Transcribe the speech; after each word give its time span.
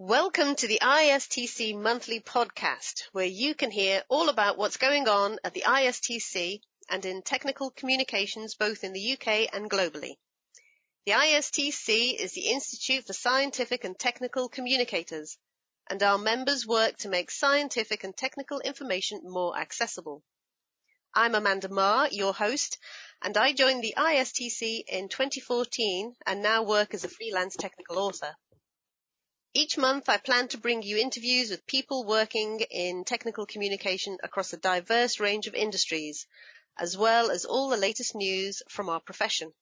Welcome 0.00 0.54
to 0.54 0.68
the 0.68 0.78
ISTC 0.80 1.76
monthly 1.76 2.20
podcast, 2.20 3.08
where 3.10 3.26
you 3.26 3.56
can 3.56 3.72
hear 3.72 4.04
all 4.08 4.28
about 4.28 4.56
what's 4.56 4.76
going 4.76 5.08
on 5.08 5.40
at 5.42 5.54
the 5.54 5.64
ISTC 5.66 6.60
and 6.88 7.04
in 7.04 7.22
technical 7.22 7.72
communications 7.72 8.54
both 8.54 8.84
in 8.84 8.92
the 8.92 9.14
UK 9.14 9.52
and 9.52 9.68
globally. 9.68 10.12
The 11.04 11.14
ISTC 11.14 12.14
is 12.14 12.30
the 12.30 12.46
Institute 12.46 13.08
for 13.08 13.12
Scientific 13.12 13.82
and 13.82 13.98
Technical 13.98 14.48
Communicators, 14.48 15.36
and 15.90 16.00
our 16.00 16.16
members 16.16 16.64
work 16.64 16.98
to 16.98 17.08
make 17.08 17.32
scientific 17.32 18.04
and 18.04 18.16
technical 18.16 18.60
information 18.60 19.22
more 19.24 19.58
accessible. 19.58 20.22
I'm 21.12 21.34
Amanda 21.34 21.70
Maher, 21.70 22.06
your 22.12 22.34
host, 22.34 22.78
and 23.20 23.36
I 23.36 23.52
joined 23.52 23.82
the 23.82 23.94
ISTC 23.96 24.84
in 24.86 25.08
2014 25.08 26.14
and 26.24 26.40
now 26.40 26.62
work 26.62 26.94
as 26.94 27.02
a 27.02 27.08
freelance 27.08 27.56
technical 27.56 27.98
author. 27.98 28.36
Each 29.54 29.78
month, 29.78 30.10
I 30.10 30.18
plan 30.18 30.48
to 30.48 30.58
bring 30.58 30.82
you 30.82 30.98
interviews 30.98 31.50
with 31.50 31.66
people 31.66 32.04
working 32.04 32.60
in 32.60 33.04
technical 33.04 33.46
communication 33.46 34.18
across 34.22 34.52
a 34.52 34.58
diverse 34.58 35.20
range 35.20 35.46
of 35.46 35.54
industries, 35.54 36.26
as 36.76 36.98
well 36.98 37.30
as 37.30 37.46
all 37.46 37.70
the 37.70 37.78
latest 37.78 38.14
news 38.14 38.62
from 38.68 38.90
our 38.90 39.00
profession. 39.00 39.54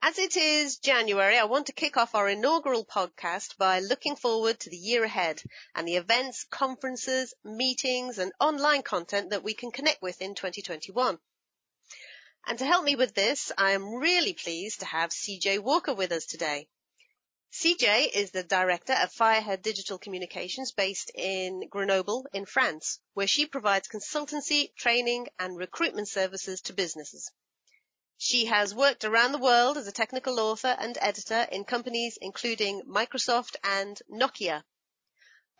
As 0.00 0.18
it 0.18 0.36
is 0.36 0.78
January, 0.78 1.38
I 1.38 1.44
want 1.44 1.66
to 1.66 1.72
kick 1.72 1.96
off 1.96 2.14
our 2.14 2.28
inaugural 2.28 2.84
podcast 2.84 3.56
by 3.56 3.80
looking 3.80 4.14
forward 4.14 4.60
to 4.60 4.70
the 4.70 4.76
year 4.76 5.02
ahead 5.02 5.42
and 5.74 5.86
the 5.86 5.96
events, 5.96 6.44
conferences, 6.44 7.34
meetings, 7.44 8.18
and 8.18 8.32
online 8.38 8.82
content 8.82 9.30
that 9.30 9.42
we 9.42 9.54
can 9.54 9.72
connect 9.72 10.02
with 10.02 10.22
in 10.22 10.36
2021. 10.36 11.18
And 12.46 12.58
to 12.58 12.64
help 12.66 12.84
me 12.84 12.94
with 12.94 13.14
this, 13.14 13.50
I 13.58 13.72
am 13.72 13.94
really 13.94 14.34
pleased 14.34 14.80
to 14.80 14.86
have 14.86 15.10
CJ 15.10 15.58
Walker 15.58 15.94
with 15.94 16.12
us 16.12 16.26
today. 16.26 16.68
CJ 17.54 18.10
is 18.14 18.30
the 18.30 18.42
director 18.42 18.94
of 18.94 19.12
Firehead 19.12 19.60
Digital 19.60 19.98
Communications 19.98 20.72
based 20.72 21.10
in 21.14 21.68
Grenoble 21.68 22.26
in 22.32 22.46
France, 22.46 22.98
where 23.12 23.26
she 23.26 23.44
provides 23.44 23.88
consultancy, 23.88 24.74
training, 24.74 25.28
and 25.38 25.58
recruitment 25.58 26.08
services 26.08 26.62
to 26.62 26.72
businesses. 26.72 27.30
She 28.16 28.46
has 28.46 28.74
worked 28.74 29.04
around 29.04 29.32
the 29.32 29.38
world 29.38 29.76
as 29.76 29.86
a 29.86 29.92
technical 29.92 30.40
author 30.40 30.74
and 30.78 30.96
editor 31.02 31.46
in 31.52 31.64
companies 31.64 32.16
including 32.22 32.84
Microsoft 32.88 33.56
and 33.62 34.00
Nokia. 34.10 34.64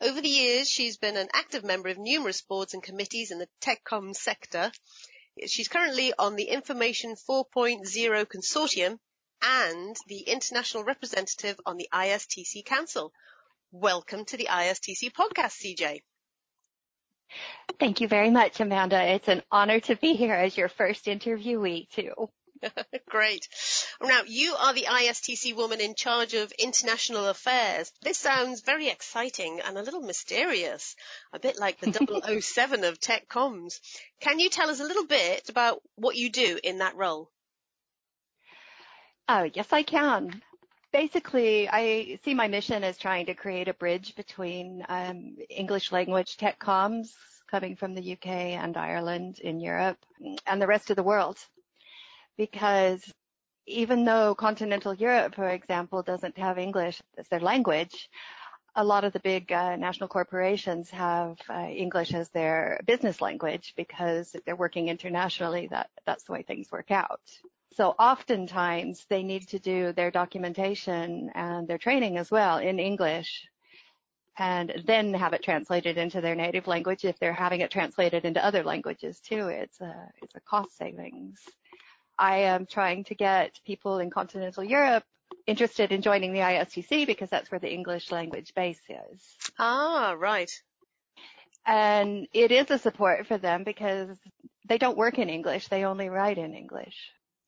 Over 0.01 0.23
the 0.23 0.31
years, 0.31 0.71
she's 0.71 0.97
been 0.97 1.19
an 1.19 1.29
active 1.35 1.63
member 1.63 1.91
of 1.91 1.99
numerous 1.99 2.41
boards 2.41 2.73
and 2.73 2.83
committees 2.83 3.31
in 3.31 3.39
the 3.39 3.51
TechCom 3.61 4.17
sector. 4.17 4.73
She's 5.47 5.69
currently 5.69 6.15
on 6.19 6.37
the 6.37 6.49
Information 6.49 7.17
4.0 7.17 8.25
Consortium 8.25 8.99
and 9.43 9.97
the 10.07 10.21
international 10.21 10.85
representative 10.85 11.59
on 11.67 11.77
the 11.77 11.89
ISTC 11.93 12.65
Council. 12.65 13.13
Welcome 13.73 14.25
to 14.27 14.37
the 14.37 14.49
ISTC 14.51 15.13
podcast, 15.13 15.61
CJ. 15.63 16.03
Thank 17.81 18.01
you 18.01 18.09
very 18.09 18.31
much, 18.31 18.61
Amanda. 18.61 19.03
It's 19.15 19.29
an 19.29 19.43
honor 19.51 19.81
to 19.81 19.97
be 19.97 20.15
here 20.15 20.35
as 20.35 20.57
your 20.57 20.69
first 20.69 21.07
interviewee, 21.07 21.89
too. 21.91 22.31
Great. 23.09 23.49
Now, 24.01 24.23
you 24.27 24.55
are 24.55 24.75
the 24.75 24.87
ISTC 24.89 25.57
woman 25.57 25.81
in 25.81 25.95
charge 25.95 26.35
of 26.35 26.53
international 26.53 27.27
affairs. 27.27 27.91
This 28.03 28.19
sounds 28.19 28.61
very 28.61 28.89
exciting 28.89 29.61
and 29.61 29.77
a 29.77 29.83
little 29.83 30.03
mysterious, 30.03 30.95
a 31.33 31.41
bit 31.41 31.59
like 31.59 31.81
the 31.81 32.41
007 32.41 32.85
of 32.85 33.01
tech 33.01 33.29
comms. 33.29 33.81
Can 34.21 34.39
you 34.39 34.49
tell 34.49 34.71
us 34.71 34.81
a 34.81 34.85
little 34.85 35.07
bit 35.07 35.49
about 35.49 35.83
what 35.97 36.17
you 36.17 36.31
do 36.31 36.59
in 36.63 36.79
that 36.79 36.97
role? 36.97 37.31
Oh, 39.29 39.49
yes, 39.55 39.69
I 39.73 39.83
can. 39.83 40.43
Basically, 40.93 41.69
I 41.69 42.19
see 42.25 42.35
my 42.35 42.49
mission 42.49 42.85
as 42.85 42.99
trying 42.99 43.27
to 43.27 43.35
create 43.35 43.69
a 43.69 43.75
bridge 43.75 44.15
between 44.15 44.85
um, 44.89 45.37
English 45.49 45.91
language 45.93 46.37
tech 46.37 46.59
comms 46.59 47.13
coming 47.51 47.77
from 47.77 47.95
the 47.95 48.13
UK 48.13 48.27
and 48.27 48.77
Ireland 48.77 49.39
in 49.39 49.61
Europe 49.61 49.99
and 50.47 50.61
the 50.61 50.67
rest 50.67 50.91
of 50.91 50.97
the 50.97 51.03
world. 51.03 51.39
Because 52.37 53.03
even 53.67 54.05
though 54.05 54.35
continental 54.35 54.95
Europe, 54.95 55.35
for 55.35 55.49
example, 55.49 56.03
doesn't 56.03 56.37
have 56.39 56.59
English 56.59 57.01
as 57.17 57.29
their 57.29 57.41
language, 57.41 58.09
a 58.75 58.85
lot 58.85 59.05
of 59.05 59.13
the 59.13 59.21
big 59.21 59.53
uh, 59.53 59.77
national 59.77 60.09
corporations 60.09 60.91
have 60.91 61.37
uh, 61.49 61.67
English 61.69 62.15
as 62.15 62.29
their 62.31 62.81
business 62.87 63.21
language 63.21 63.75
because 63.77 64.35
if 64.35 64.45
they're 64.45 64.57
working 64.57 64.89
internationally, 64.89 65.69
that, 65.69 65.91
that's 66.07 66.25
the 66.25 66.33
way 66.33 66.43
things 66.43 66.73
work 66.73 66.91
out. 66.91 67.21
So 67.75 67.91
oftentimes 67.99 69.07
they 69.09 69.23
need 69.23 69.49
to 69.49 69.59
do 69.59 69.93
their 69.93 70.11
documentation 70.11 71.31
and 71.35 71.67
their 71.67 71.79
training 71.79 72.19
as 72.19 72.31
well 72.31 72.59
in 72.59 72.79
English 72.79 73.49
and 74.39 74.83
then 74.87 75.13
have 75.15 75.33
it 75.33 75.43
translated 75.43 75.99
into 75.99 76.21
their 76.21 76.35
native 76.35 76.67
language 76.67 77.05
if 77.05 77.19
they're 77.19 77.33
having 77.33 77.61
it 77.61 77.71
translated 77.71 78.25
into 78.25 78.45
other 78.45 78.63
languages 78.63 79.21
too. 79.21 79.49
It's 79.49 79.81
a, 79.81 80.09
it's 80.23 80.35
a 80.35 80.41
cost 80.41 80.77
savings. 80.77 81.41
I 82.19 82.39
am 82.39 82.67
trying 82.67 83.05
to 83.05 83.15
get 83.15 83.59
people 83.67 83.99
in 83.99 84.11
continental 84.11 84.65
Europe 84.65 85.05
interested 85.47 85.93
in 85.93 86.03
joining 86.03 86.33
the 86.33 86.41
ISTC 86.41 87.07
because 87.07 87.31
that's 87.31 87.51
where 87.51 87.59
the 87.59 87.73
English 87.73 88.11
language 88.11 88.55
base 88.55 88.81
is. 88.89 89.23
Ah, 89.59 90.15
right. 90.19 90.51
And 91.67 92.27
it 92.33 92.53
is 92.53 92.71
a 92.71 92.79
support 92.79 93.27
for 93.27 93.39
them 93.39 93.65
because 93.65 94.09
they 94.67 94.79
don't 94.79 94.97
work 94.97 95.19
in 95.19 95.29
English, 95.29 95.69
they 95.69 95.85
only 95.85 96.09
write 96.09 96.39
in 96.39 96.55
English. 96.55 96.97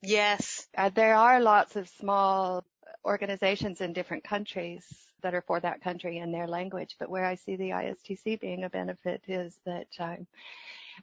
Yes. 0.07 0.67
Uh, 0.77 0.91
there 0.91 1.17
are 1.17 1.41
lots 1.41 1.77
of 1.77 1.89
small 1.89 2.65
organizations 3.05 3.81
in 3.81 3.93
different 3.93 4.25
countries 4.25 4.85
that 5.23 5.35
are 5.35 5.43
for 5.43 5.59
that 5.61 5.83
country 5.83 6.19
in 6.19 6.33
their 6.33 6.47
language, 6.47 6.97
but 6.99 7.09
where 7.09 7.25
I 7.25 7.37
see 7.37 7.57
the 7.57 7.71
ISTC 7.71 8.41
being 8.41 8.65
a 8.65 8.71
benefit 8.71 9.23
is 9.27 9.59
that 9.65 9.89
um, 9.99 10.27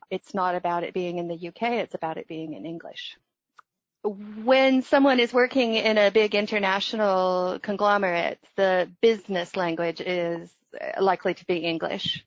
it's 0.09 0.33
not 0.33 0.55
about 0.55 0.83
it 0.83 0.93
being 0.93 1.17
in 1.17 1.27
the 1.27 1.47
UK, 1.47 1.63
it's 1.83 1.95
about 1.95 2.17
it 2.17 2.27
being 2.27 2.53
in 2.53 2.65
English. 2.65 3.17
When 4.03 4.81
someone 4.81 5.19
is 5.19 5.33
working 5.33 5.75
in 5.75 5.97
a 5.97 6.11
big 6.11 6.33
international 6.33 7.59
conglomerate, 7.59 8.39
the 8.55 8.89
business 9.01 9.55
language 9.55 10.01
is 10.01 10.49
likely 10.99 11.33
to 11.35 11.45
be 11.45 11.57
English. 11.57 12.25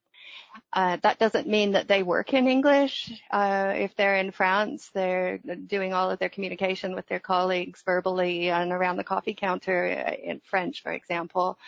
Uh, 0.72 0.96
that 1.02 1.18
doesn't 1.18 1.48
mean 1.48 1.72
that 1.72 1.88
they 1.88 2.02
work 2.02 2.32
in 2.32 2.48
English. 2.48 3.10
Uh, 3.30 3.72
if 3.76 3.94
they're 3.96 4.16
in 4.16 4.30
France, 4.30 4.90
they're 4.94 5.38
doing 5.66 5.92
all 5.92 6.10
of 6.10 6.18
their 6.18 6.28
communication 6.28 6.94
with 6.94 7.06
their 7.06 7.20
colleagues 7.20 7.82
verbally 7.84 8.50
and 8.50 8.72
around 8.72 8.96
the 8.96 9.04
coffee 9.04 9.34
counter 9.34 9.86
in 9.86 10.40
French, 10.44 10.82
for 10.82 10.92
example. 10.92 11.58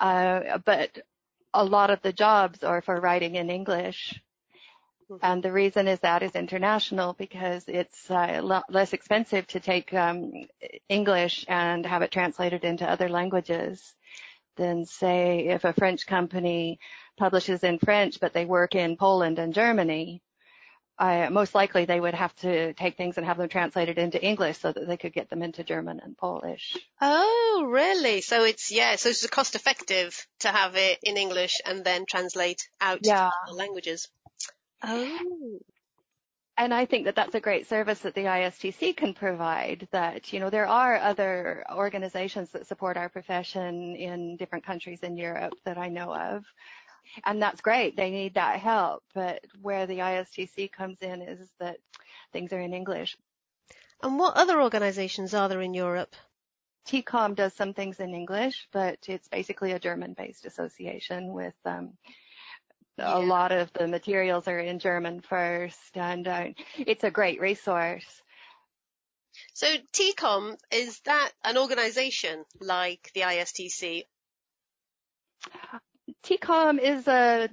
Uh, 0.00 0.58
but 0.64 0.98
a 1.52 1.64
lot 1.64 1.90
of 1.90 2.02
the 2.02 2.12
jobs 2.12 2.62
are 2.64 2.82
for 2.82 3.00
writing 3.00 3.36
in 3.36 3.50
English. 3.50 4.20
Mm-hmm. 5.10 5.24
And 5.24 5.42
the 5.42 5.52
reason 5.52 5.86
is 5.86 6.00
that 6.00 6.22
is 6.22 6.34
international 6.34 7.14
because 7.14 7.64
it's 7.68 8.10
uh, 8.10 8.62
less 8.68 8.92
expensive 8.92 9.46
to 9.48 9.60
take 9.60 9.92
um, 9.92 10.32
English 10.88 11.44
and 11.48 11.84
have 11.84 12.02
it 12.02 12.10
translated 12.10 12.64
into 12.64 12.88
other 12.88 13.08
languages 13.08 13.94
than 14.56 14.86
say 14.86 15.46
if 15.48 15.64
a 15.64 15.72
French 15.72 16.06
company 16.06 16.78
publishes 17.16 17.62
in 17.64 17.78
French, 17.78 18.20
but 18.20 18.32
they 18.32 18.44
work 18.44 18.74
in 18.74 18.96
Poland 18.96 19.38
and 19.38 19.54
Germany, 19.54 20.22
uh, 20.98 21.28
most 21.30 21.54
likely 21.54 21.84
they 21.84 21.98
would 21.98 22.14
have 22.14 22.34
to 22.36 22.72
take 22.74 22.96
things 22.96 23.16
and 23.16 23.26
have 23.26 23.36
them 23.36 23.48
translated 23.48 23.98
into 23.98 24.22
English 24.22 24.58
so 24.58 24.72
that 24.72 24.86
they 24.86 24.96
could 24.96 25.12
get 25.12 25.28
them 25.28 25.42
into 25.42 25.64
German 25.64 26.00
and 26.00 26.16
Polish. 26.16 26.76
Oh, 27.00 27.66
really? 27.68 28.20
So 28.20 28.44
it's, 28.44 28.70
yeah, 28.70 28.96
so 28.96 29.08
it's 29.08 29.26
cost 29.26 29.56
effective 29.56 30.26
to 30.40 30.48
have 30.48 30.76
it 30.76 30.98
in 31.02 31.16
English 31.16 31.60
and 31.66 31.84
then 31.84 32.06
translate 32.06 32.68
out 32.80 33.00
yeah. 33.02 33.30
to 33.30 33.32
other 33.48 33.56
languages. 33.56 34.08
Oh 34.82 35.58
and 36.56 36.72
I 36.72 36.86
think 36.86 37.06
that 37.06 37.16
that's 37.16 37.34
a 37.34 37.40
great 37.40 37.68
service 37.68 38.00
that 38.00 38.14
the 38.14 38.24
ISTC 38.24 38.96
can 38.96 39.12
provide 39.12 39.88
that, 39.90 40.32
you 40.32 40.38
know, 40.38 40.50
there 40.50 40.68
are 40.68 40.96
other 40.96 41.64
organizations 41.72 42.50
that 42.50 42.66
support 42.66 42.96
our 42.96 43.08
profession 43.08 43.96
in 43.96 44.36
different 44.36 44.64
countries 44.64 45.00
in 45.00 45.16
Europe 45.16 45.54
that 45.64 45.78
I 45.78 45.88
know 45.88 46.14
of. 46.14 46.44
And 47.24 47.40
that's 47.40 47.60
great. 47.60 47.96
They 47.96 48.10
need 48.10 48.34
that 48.34 48.60
help. 48.60 49.02
But 49.14 49.44
where 49.60 49.86
the 49.86 49.98
ISTC 49.98 50.72
comes 50.72 50.98
in 51.00 51.22
is 51.22 51.48
that 51.60 51.78
things 52.32 52.52
are 52.52 52.60
in 52.60 52.74
English. 52.74 53.16
And 54.02 54.18
what 54.18 54.36
other 54.36 54.60
organizations 54.60 55.34
are 55.34 55.48
there 55.48 55.62
in 55.62 55.74
Europe? 55.74 56.14
tekom 56.86 57.34
does 57.34 57.54
some 57.54 57.72
things 57.72 58.00
in 58.00 58.14
English, 58.14 58.68
but 58.72 58.98
it's 59.06 59.28
basically 59.28 59.72
a 59.72 59.78
German-based 59.78 60.44
association 60.44 61.32
with 61.32 61.54
um, 61.64 61.94
yeah. 62.98 63.16
a 63.16 63.20
lot 63.20 63.52
of 63.52 63.72
the 63.72 63.88
materials 63.88 64.46
are 64.48 64.58
in 64.58 64.78
German 64.78 65.20
first, 65.20 65.96
and 65.96 66.28
uh, 66.28 66.46
it's 66.78 67.04
a 67.04 67.10
great 67.10 67.40
resource. 67.40 68.22
So 69.54 69.66
tekom, 69.92 70.56
is 70.70 71.00
that 71.06 71.32
an 71.42 71.58
organization 71.58 72.44
like 72.60 73.10
the 73.14 73.22
ISTC? 73.22 74.04
TCOM 76.24 76.78
is 76.80 77.06
a 77.06 77.48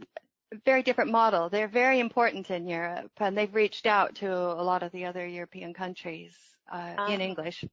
very 0.65 0.83
different 0.83 1.11
model. 1.11 1.49
They're 1.49 1.67
very 1.67 1.99
important 1.99 2.49
in 2.49 2.67
Europe, 2.67 3.11
and 3.17 3.37
they've 3.37 3.53
reached 3.53 3.85
out 3.85 4.15
to 4.15 4.31
a 4.31 4.63
lot 4.63 4.83
of 4.83 4.91
the 4.91 5.05
other 5.05 5.25
European 5.27 5.73
countries 5.73 6.35
uh, 6.71 6.95
in 7.09 7.21
ah. 7.21 7.25
English, 7.25 7.65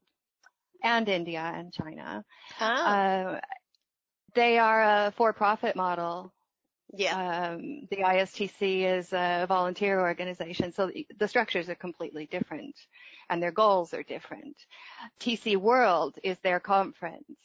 and 0.83 1.09
India 1.09 1.41
and 1.41 1.73
China. 1.73 2.25
Ah. 2.61 2.95
Uh, 2.95 3.41
They 4.35 4.59
are 4.59 5.06
a 5.06 5.12
for-profit 5.17 5.75
model. 5.77 6.33
Yeah. 6.95 7.53
Um, 7.53 7.87
the 7.91 7.99
ISTC 7.99 8.83
is 8.83 9.12
a 9.12 9.47
volunteer 9.47 10.00
organization, 10.00 10.73
so 10.73 10.91
the 11.19 11.29
structures 11.29 11.69
are 11.69 11.75
completely 11.75 12.27
different 12.27 12.75
and 13.29 13.43
their 13.43 13.53
goals 13.53 13.93
are 13.93 14.03
different. 14.03 14.56
TC 15.21 15.56
World 15.56 16.19
is 16.23 16.39
their 16.39 16.61
conference, 16.61 17.39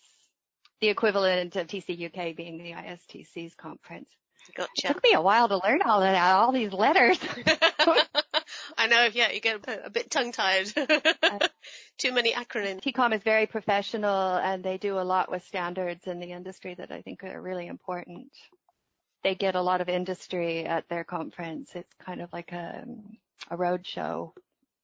the 0.83 0.89
equivalent 0.89 1.55
of 1.55 1.65
TC 1.65 2.07
UK 2.07 2.35
being 2.35 2.57
the 2.57 2.73
ISTC's 2.73 3.55
conference. 3.55 4.09
Gotcha. 4.53 4.71
It 4.75 4.87
took 4.87 5.01
me 5.01 5.13
a 5.13 5.21
while 5.21 5.47
to 5.47 5.61
learn 5.63 5.81
all 5.81 6.01
of 6.01 6.11
that, 6.11 6.33
all 6.33 6.51
these 6.51 6.73
letters. 6.73 7.17
I 8.77 8.87
know, 8.87 9.07
yeah, 9.13 9.31
you 9.31 9.39
get 9.39 9.61
a 9.85 9.89
bit 9.89 10.11
tongue-tied. 10.11 10.65
Too 11.97 12.11
many 12.11 12.33
acronyms. 12.33 12.81
tekom 12.81 13.15
is 13.15 13.23
very 13.23 13.45
professional 13.45 14.35
and 14.35 14.61
they 14.61 14.77
do 14.77 14.99
a 14.99 15.07
lot 15.07 15.31
with 15.31 15.45
standards 15.45 16.05
in 16.05 16.19
the 16.19 16.33
industry 16.33 16.75
that 16.75 16.91
I 16.91 17.01
think 17.01 17.23
are 17.23 17.41
really 17.41 17.67
important. 17.67 18.33
They 19.23 19.35
get 19.35 19.55
a 19.55 19.61
lot 19.61 19.79
of 19.79 19.87
industry 19.87 20.65
at 20.65 20.89
their 20.89 21.05
conference. 21.05 21.71
It's 21.75 21.93
kind 22.05 22.21
of 22.21 22.33
like 22.33 22.51
a, 22.51 22.83
a 23.49 23.55
road 23.55 23.87
show. 23.87 24.33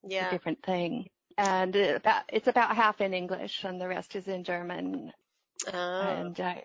Yeah. 0.07 0.29
A 0.29 0.31
different 0.31 0.63
thing. 0.63 1.09
And 1.37 1.75
uh, 1.75 2.21
it's 2.29 2.47
about 2.47 2.77
half 2.77 3.01
in 3.01 3.13
English 3.13 3.65
and 3.65 3.81
the 3.81 3.89
rest 3.89 4.15
is 4.15 4.29
in 4.29 4.45
German. 4.45 5.11
Oh. 5.67 5.71
And 5.73 6.39
uh, 6.39 6.56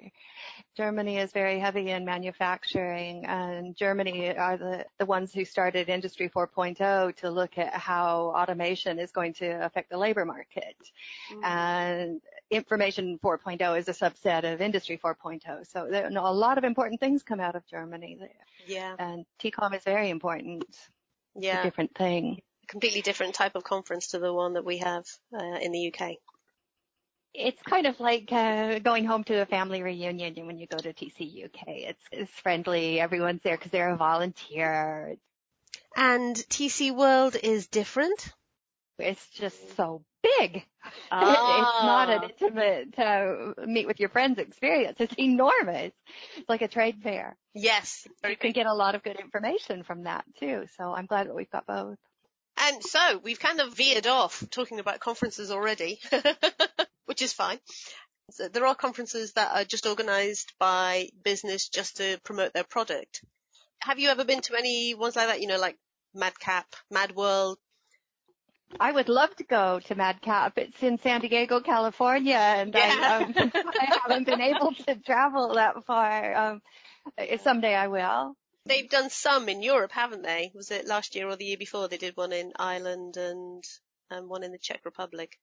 Germany 0.77 1.19
is 1.19 1.33
very 1.33 1.59
heavy 1.59 1.91
in 1.91 2.05
manufacturing, 2.05 3.25
and 3.27 3.77
Germany 3.77 4.37
are 4.37 4.57
the, 4.57 4.87
the 4.99 5.07
ones 5.07 5.33
who 5.33 5.45
started 5.45 5.89
Industry 5.89 6.29
4.0 6.29 7.17
to 7.17 7.31
look 7.31 7.59
at 7.59 7.75
how 7.75 8.33
automation 8.37 8.99
is 8.99 9.11
going 9.11 9.35
to 9.35 9.65
affect 9.65 9.91
the 9.91 9.99
labor 9.99 10.25
market. 10.25 10.77
Mm. 11.33 11.45
And 11.45 12.21
Information 12.51 13.19
4.0 13.23 13.79
is 13.79 13.89
a 13.89 13.93
subset 13.93 14.53
of 14.53 14.61
Industry 14.61 14.99
4.0. 15.03 15.67
So 15.67 15.89
there, 15.91 16.09
a 16.09 16.33
lot 16.33 16.59
of 16.59 16.65
important 16.65 17.01
things 17.01 17.23
come 17.23 17.41
out 17.41 17.57
of 17.57 17.67
Germany 17.67 18.17
there. 18.19 18.29
Yeah. 18.67 18.95
And 18.99 19.25
tekom 19.41 19.75
is 19.75 19.83
very 19.83 20.11
important. 20.11 20.65
Yeah. 21.35 21.61
A 21.61 21.65
different 21.65 21.95
thing. 21.97 22.43
Completely 22.69 23.03
different 23.03 23.35
type 23.35 23.57
of 23.57 23.65
conference 23.65 24.09
to 24.09 24.19
the 24.19 24.33
one 24.33 24.55
that 24.55 24.65
we 24.65 24.79
have 24.79 25.05
uh, 25.37 25.59
in 25.61 25.73
the 25.73 25.93
UK 25.93 26.17
it's 27.35 27.61
kind 27.69 27.87
of 27.87 27.99
like 27.99 28.31
uh, 28.31 28.79
going 28.79 29.05
home 29.05 29.25
to 29.25 29.43
a 29.43 29.47
family 29.47 29.83
reunion 29.83 30.47
when 30.47 30.59
you 30.59 30.67
go 30.67 30.79
to 30.79 30.93
TC 30.93 31.45
UK. 31.45 31.63
It's, 31.67 32.03
it's 32.13 32.31
friendly. 32.43 33.01
Everyone's 33.01 33.41
there 33.43 33.57
because 33.57 33.73
they're 33.73 33.91
a 33.91 33.97
volunteer. 33.97 35.17
And 35.97 36.37
TC 36.37 36.95
World 36.95 37.37
is 37.41 37.67
different? 37.67 38.33
It's 38.99 39.27
just 39.31 39.77
so 39.77 40.05
big. 40.23 40.65
Ah. 41.11 41.55
It's 41.65 41.85
not 41.85 42.11
an 42.11 42.31
intimate 42.31 42.99
uh, 42.99 43.67
meet 43.67 43.87
with 43.87 43.99
your 44.01 44.09
friends 44.09 44.39
experience. 44.39 44.97
It's 45.01 45.15
enormous. 45.19 45.93
It's 46.37 46.49
like 46.49 46.63
a 46.63 46.69
trade 46.69 47.01
fair. 47.03 47.37
Yes. 47.55 48.07
You 48.29 48.37
can 48.37 48.53
get 48.53 48.67
a 48.67 48.75
lot 48.75 48.95
of 48.95 49.03
good 49.03 49.19
information 49.19 49.83
from 49.83 50.05
that 50.05 50.25
too. 50.39 50.67
So 50.77 50.93
I'm 50.93 51.07
glad 51.07 51.29
that 51.29 51.35
we've 51.35 51.51
got 51.51 51.67
both. 51.67 51.99
And 52.57 52.83
so 52.83 53.21
we've 53.23 53.41
kind 53.41 53.61
of 53.61 53.75
veered 53.75 54.07
off 54.07 54.43
talking 54.51 54.81
about 54.81 55.01
conferences 55.01 55.51
already. 55.51 56.01
which 57.07 57.23
is 57.23 57.33
fine. 57.33 57.59
So 58.31 58.49
there 58.49 58.67
are 58.67 58.75
conferences 58.75 59.33
that 59.35 59.55
are 59.55 59.65
just 59.65 59.87
organized 59.87 60.53
by 60.59 61.11
business 61.23 61.69
just 61.69 61.99
to 61.99 62.19
promote 62.25 62.53
their 62.53 62.65
product. 62.65 63.23
Have 63.81 63.99
you 63.99 64.09
ever 64.09 64.25
been 64.25 64.41
to 64.43 64.57
any 64.57 64.95
ones 64.95 65.15
like 65.15 65.29
that? 65.29 65.41
You 65.41 65.49
know, 65.49 65.59
like 65.59 65.77
MadCap, 66.17 66.65
Mad 66.91 67.15
World? 67.15 67.59
I 68.81 68.91
would 68.91 69.09
love 69.09 69.37
to 69.37 69.45
go 69.45 69.79
to 69.87 69.95
MadCap. 69.95 70.53
It's 70.57 70.83
in 70.83 70.99
San 70.99 71.21
Diego, 71.21 71.61
California, 71.61 72.35
and 72.35 72.75
yeah. 72.75 73.21
I, 73.21 73.23
um, 73.23 73.35
I 73.55 73.99
haven't 74.03 74.25
been 74.25 74.41
able 74.41 74.73
to 74.75 74.97
travel 74.97 75.55
that 75.55 75.85
far. 75.85 76.35
Um, 76.35 76.63
someday 77.43 77.75
I 77.75 77.89
will. 77.89 78.37
They've 78.67 78.89
done 78.89 79.11
some 79.11 79.51
in 79.51 79.63
Europe, 79.63 79.93
haven't 79.93 80.23
they? 80.23 80.51
Was 80.55 80.71
it 80.71 80.87
last 80.87 81.15
year 81.15 81.29
or 81.29 81.37
the 81.37 81.45
year 81.45 81.59
before? 81.59 81.87
They 81.89 81.99
did 81.99 82.17
one 82.17 82.33
in 82.33 82.55
Ireland 82.57 83.19
and 83.19 83.63
um, 84.11 84.29
one 84.29 84.43
in 84.43 84.53
the 84.53 84.59
Czech 84.59 84.81
Republic. 84.85 85.39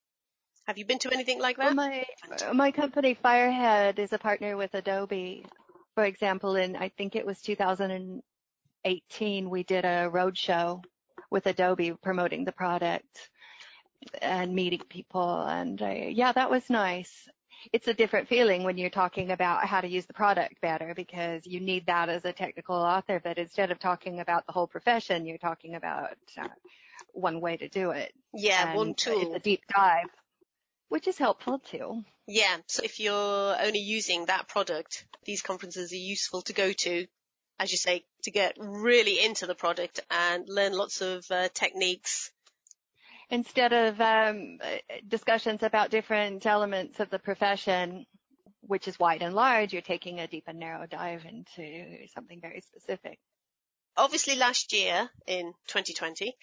Have 0.65 0.77
you 0.77 0.85
been 0.85 1.00
to 1.00 1.12
anything 1.13 1.39
like 1.39 1.57
that? 1.57 1.75
Well, 1.75 1.75
my 1.75 2.06
my 2.53 2.71
company 2.71 3.15
Firehead 3.15 4.00
is 4.00 4.13
a 4.13 4.18
partner 4.18 4.57
with 4.57 4.73
Adobe. 4.73 5.45
For 5.95 6.06
example, 6.06 6.56
in 6.56 6.75
I 6.75 6.89
think 6.89 7.15
it 7.15 7.25
was 7.25 7.41
2018, 7.41 9.50
we 9.50 9.63
did 9.63 9.85
a 9.85 10.09
roadshow 10.12 10.83
with 11.29 11.45
Adobe 11.45 11.94
promoting 12.01 12.45
the 12.45 12.51
product 12.51 13.29
and 14.21 14.56
meeting 14.56 14.81
people, 14.89 15.41
and 15.41 15.79
uh, 15.81 15.89
yeah, 15.89 16.31
that 16.31 16.50
was 16.50 16.69
nice. 16.69 17.27
It's 17.72 17.88
a 17.88 17.94
different 17.94 18.28
feeling 18.28 18.63
when 18.63 18.78
you're 18.78 18.90
talking 18.90 19.31
about 19.31 19.66
how 19.66 19.81
to 19.81 19.88
use 19.88 20.06
the 20.06 20.13
product 20.13 20.62
better 20.62 20.94
because 20.96 21.46
you 21.46 21.60
need 21.60 21.86
that 21.88 22.10
as 22.10 22.25
a 22.25 22.34
technical 22.34 22.75
author. 22.75 23.22
But 23.24 23.38
instead 23.38 23.72
of 23.72 23.80
talking 23.80 24.19
about 24.19 24.46
the 24.46 24.54
whole 24.54 24.68
profession, 24.68 25.25
you're 25.25 25.38
talking 25.38 25.75
about 25.75 26.18
uh, 26.38 26.48
one 27.13 27.42
way 27.42 27.58
to 27.58 27.68
do 27.69 27.92
it. 27.92 28.13
Yeah, 28.34 28.69
and 28.69 28.78
one 28.78 28.94
tool. 28.94 29.22
It's 29.22 29.36
a 29.36 29.40
deep 29.40 29.62
dive 29.74 30.08
which 30.92 31.08
is 31.08 31.18
helpful 31.18 31.58
too. 31.58 32.04
Yeah, 32.28 32.58
so 32.68 32.84
if 32.84 33.00
you're 33.00 33.56
only 33.62 33.80
using 33.80 34.25
that 34.25 34.50
product, 34.50 35.06
these 35.24 35.42
conferences 35.42 35.94
are 35.94 35.96
useful 35.96 36.42
to 36.44 36.54
go 36.54 36.74
to, 36.74 37.08
as 37.58 37.72
you 37.72 37.78
say, 37.78 38.04
to 38.24 38.31
get 38.31 38.58
really 38.60 39.24
into 39.24 39.46
the 39.48 39.56
product 39.56 40.02
and 40.12 40.50
learn 40.50 40.74
lots 40.74 41.00
of 41.00 41.24
uh, 41.31 41.48
techniques. 41.54 42.31
Instead 43.31 43.72
of 43.72 44.01
um, 44.01 44.60
discussions 45.07 45.63
about 45.63 45.89
different 45.89 46.45
elements 46.45 47.00
of 47.00 47.10
the 47.10 47.18
profession, 47.18 48.06
which 48.60 48.89
is 48.89 49.00
wide 49.00 49.22
and 49.22 49.33
large, 49.33 49.72
you're 49.72 49.81
taking 49.81 50.19
a 50.19 50.28
deep 50.28 50.44
and 50.48 50.60
narrow 50.60 50.86
dive 50.86 51.24
into 51.25 52.07
something 52.13 52.42
very 52.42 52.60
specific. 52.60 53.18
Obviously, 53.95 54.36
last 54.36 54.74
year 54.74 55.10
in 55.28 55.54
2020, 55.68 56.36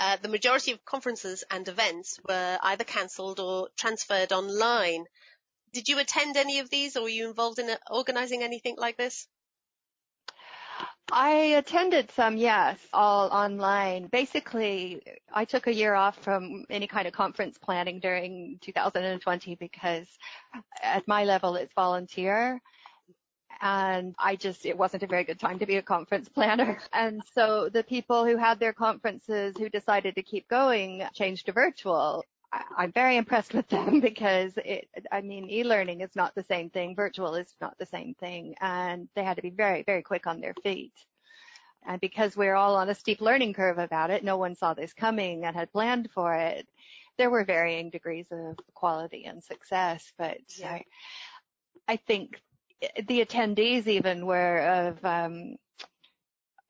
uh, 0.00 0.16
the 0.20 0.28
majority 0.28 0.72
of 0.72 0.84
conferences 0.84 1.44
and 1.48 1.66
events 1.68 2.18
were 2.28 2.58
either 2.62 2.84
cancelled 2.84 3.38
or 3.38 3.68
transferred 3.76 4.32
online. 4.32 5.04
Did 5.72 5.88
you 5.88 6.00
attend 6.00 6.36
any 6.36 6.58
of 6.58 6.70
these, 6.70 6.96
or 6.96 7.02
were 7.02 7.08
you 7.08 7.28
involved 7.28 7.60
in 7.60 7.70
organising 7.88 8.42
anything 8.42 8.76
like 8.76 8.96
this? 8.96 9.28
I 11.10 11.30
attended 11.58 12.10
some, 12.12 12.38
yes, 12.38 12.78
all 12.92 13.28
online. 13.28 14.06
Basically, 14.06 15.02
I 15.32 15.44
took 15.44 15.66
a 15.66 15.74
year 15.74 15.94
off 15.94 16.16
from 16.22 16.64
any 16.70 16.86
kind 16.86 17.06
of 17.06 17.12
conference 17.12 17.58
planning 17.58 18.00
during 18.00 18.58
2020 18.62 19.54
because 19.56 20.06
at 20.82 21.06
my 21.06 21.24
level 21.24 21.56
it's 21.56 21.74
volunteer 21.74 22.60
and 23.60 24.14
I 24.18 24.36
just, 24.36 24.66
it 24.66 24.76
wasn't 24.76 25.04
a 25.04 25.06
very 25.06 25.24
good 25.24 25.38
time 25.38 25.60
to 25.60 25.66
be 25.66 25.76
a 25.76 25.82
conference 25.82 26.28
planner. 26.28 26.78
And 26.92 27.22
so 27.34 27.68
the 27.68 27.84
people 27.84 28.26
who 28.26 28.36
had 28.36 28.58
their 28.58 28.72
conferences 28.72 29.54
who 29.56 29.68
decided 29.68 30.16
to 30.16 30.22
keep 30.22 30.48
going 30.48 31.04
changed 31.14 31.46
to 31.46 31.52
virtual. 31.52 32.24
I'm 32.52 32.92
very 32.92 33.16
impressed 33.16 33.54
with 33.54 33.68
them 33.68 34.00
because 34.00 34.52
it, 34.56 34.88
I 35.10 35.20
mean, 35.20 35.48
e-learning 35.50 36.00
is 36.00 36.14
not 36.14 36.34
the 36.34 36.44
same 36.44 36.70
thing. 36.70 36.94
Virtual 36.94 37.34
is 37.34 37.54
not 37.60 37.78
the 37.78 37.86
same 37.86 38.14
thing. 38.14 38.54
And 38.60 39.08
they 39.14 39.24
had 39.24 39.36
to 39.36 39.42
be 39.42 39.50
very, 39.50 39.82
very 39.82 40.02
quick 40.02 40.26
on 40.26 40.40
their 40.40 40.54
feet. 40.62 40.92
And 41.86 42.00
because 42.00 42.36
we're 42.36 42.54
all 42.54 42.76
on 42.76 42.90
a 42.90 42.94
steep 42.94 43.20
learning 43.20 43.54
curve 43.54 43.78
about 43.78 44.10
it, 44.10 44.22
no 44.22 44.36
one 44.36 44.54
saw 44.54 44.74
this 44.74 44.92
coming 44.92 45.44
and 45.44 45.56
had 45.56 45.72
planned 45.72 46.10
for 46.14 46.34
it. 46.34 46.68
There 47.18 47.30
were 47.30 47.44
varying 47.44 47.90
degrees 47.90 48.26
of 48.30 48.56
quality 48.74 49.24
and 49.24 49.42
success, 49.42 50.12
but 50.16 50.38
yeah. 50.56 50.72
I, 50.74 50.84
I 51.88 51.96
think 51.96 52.40
the 52.80 53.24
attendees 53.24 53.86
even 53.86 54.26
were 54.26 54.58
of, 54.58 55.04
um, 55.04 55.56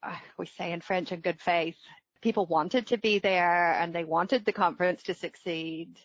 uh, 0.02 0.16
we 0.38 0.46
say 0.46 0.72
in 0.72 0.80
French, 0.80 1.12
in 1.12 1.20
good 1.20 1.40
faith. 1.40 1.76
People 2.22 2.46
wanted 2.46 2.88
to 2.88 2.96
be 2.96 3.18
there 3.18 3.72
and 3.72 3.94
they 3.94 4.04
wanted 4.04 4.44
the 4.44 4.52
conference 4.52 5.02
to 5.04 5.14
succeed. 5.14 5.96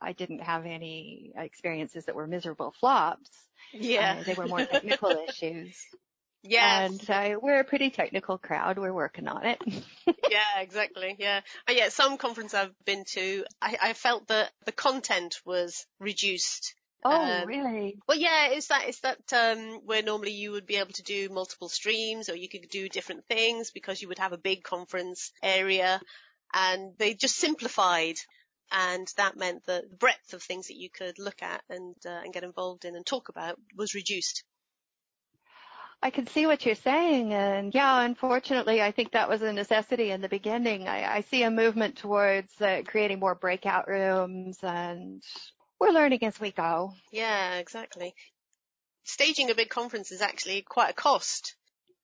I 0.00 0.12
didn't 0.12 0.40
have 0.40 0.66
any 0.66 1.32
experiences 1.36 2.06
that 2.06 2.14
were 2.14 2.26
miserable 2.26 2.74
flops. 2.80 3.30
Yeah. 3.72 4.18
Uh, 4.18 4.22
they 4.24 4.34
were 4.34 4.46
more 4.46 4.64
technical 4.64 5.10
issues. 5.28 5.76
Yes. 6.42 7.08
And 7.08 7.40
we're 7.40 7.60
a 7.60 7.64
pretty 7.64 7.90
technical 7.90 8.36
crowd. 8.36 8.78
We're 8.78 8.92
working 8.92 9.28
on 9.28 9.46
it. 9.46 9.62
yeah, 10.28 10.60
exactly. 10.60 11.14
Yeah. 11.18 11.40
Uh, 11.68 11.72
yeah, 11.72 11.88
some 11.88 12.18
conference 12.18 12.52
I've 12.52 12.74
been 12.84 13.04
to, 13.12 13.44
I, 13.60 13.76
I 13.80 13.92
felt 13.92 14.26
that 14.28 14.50
the 14.66 14.72
content 14.72 15.36
was 15.44 15.86
reduced 16.00 16.74
Oh, 17.04 17.42
um, 17.42 17.46
really? 17.46 17.98
Well, 18.06 18.18
yeah, 18.18 18.48
it's 18.50 18.68
that 18.68 18.88
it's 18.88 19.00
that 19.00 19.32
um, 19.32 19.80
where 19.84 20.02
normally 20.02 20.32
you 20.32 20.52
would 20.52 20.66
be 20.66 20.76
able 20.76 20.92
to 20.92 21.02
do 21.02 21.28
multiple 21.28 21.68
streams, 21.68 22.28
or 22.28 22.36
you 22.36 22.48
could 22.48 22.68
do 22.70 22.88
different 22.88 23.26
things 23.26 23.70
because 23.70 24.00
you 24.00 24.08
would 24.08 24.18
have 24.18 24.32
a 24.32 24.38
big 24.38 24.62
conference 24.62 25.32
area, 25.42 26.00
and 26.54 26.92
they 26.98 27.14
just 27.14 27.36
simplified, 27.36 28.16
and 28.70 29.08
that 29.16 29.36
meant 29.36 29.64
that 29.66 29.90
the 29.90 29.96
breadth 29.96 30.32
of 30.32 30.42
things 30.42 30.68
that 30.68 30.76
you 30.76 30.90
could 30.90 31.18
look 31.18 31.42
at 31.42 31.62
and 31.68 31.96
uh, 32.06 32.20
and 32.22 32.32
get 32.32 32.44
involved 32.44 32.84
in 32.84 32.94
and 32.94 33.04
talk 33.04 33.28
about 33.28 33.58
was 33.76 33.94
reduced. 33.94 34.44
I 36.04 36.10
can 36.10 36.26
see 36.26 36.46
what 36.46 36.66
you're 36.66 36.74
saying, 36.74 37.32
and 37.32 37.72
yeah, 37.72 38.02
unfortunately, 38.02 38.82
I 38.82 38.90
think 38.90 39.12
that 39.12 39.28
was 39.28 39.40
a 39.42 39.52
necessity 39.52 40.10
in 40.10 40.20
the 40.20 40.28
beginning. 40.28 40.88
I, 40.88 41.16
I 41.16 41.20
see 41.20 41.44
a 41.44 41.50
movement 41.50 41.96
towards 41.96 42.60
uh, 42.60 42.82
creating 42.84 43.20
more 43.20 43.36
breakout 43.36 43.86
rooms 43.86 44.58
and 44.62 45.22
we're 45.82 45.90
learning 45.92 46.22
as 46.22 46.40
we 46.40 46.52
go. 46.52 46.94
Yeah, 47.10 47.56
exactly. 47.56 48.14
staging 49.02 49.50
a 49.50 49.54
big 49.54 49.68
conference 49.68 50.12
is 50.12 50.22
actually 50.22 50.62
quite 50.62 50.90
a 50.90 50.94
cost. 50.94 51.56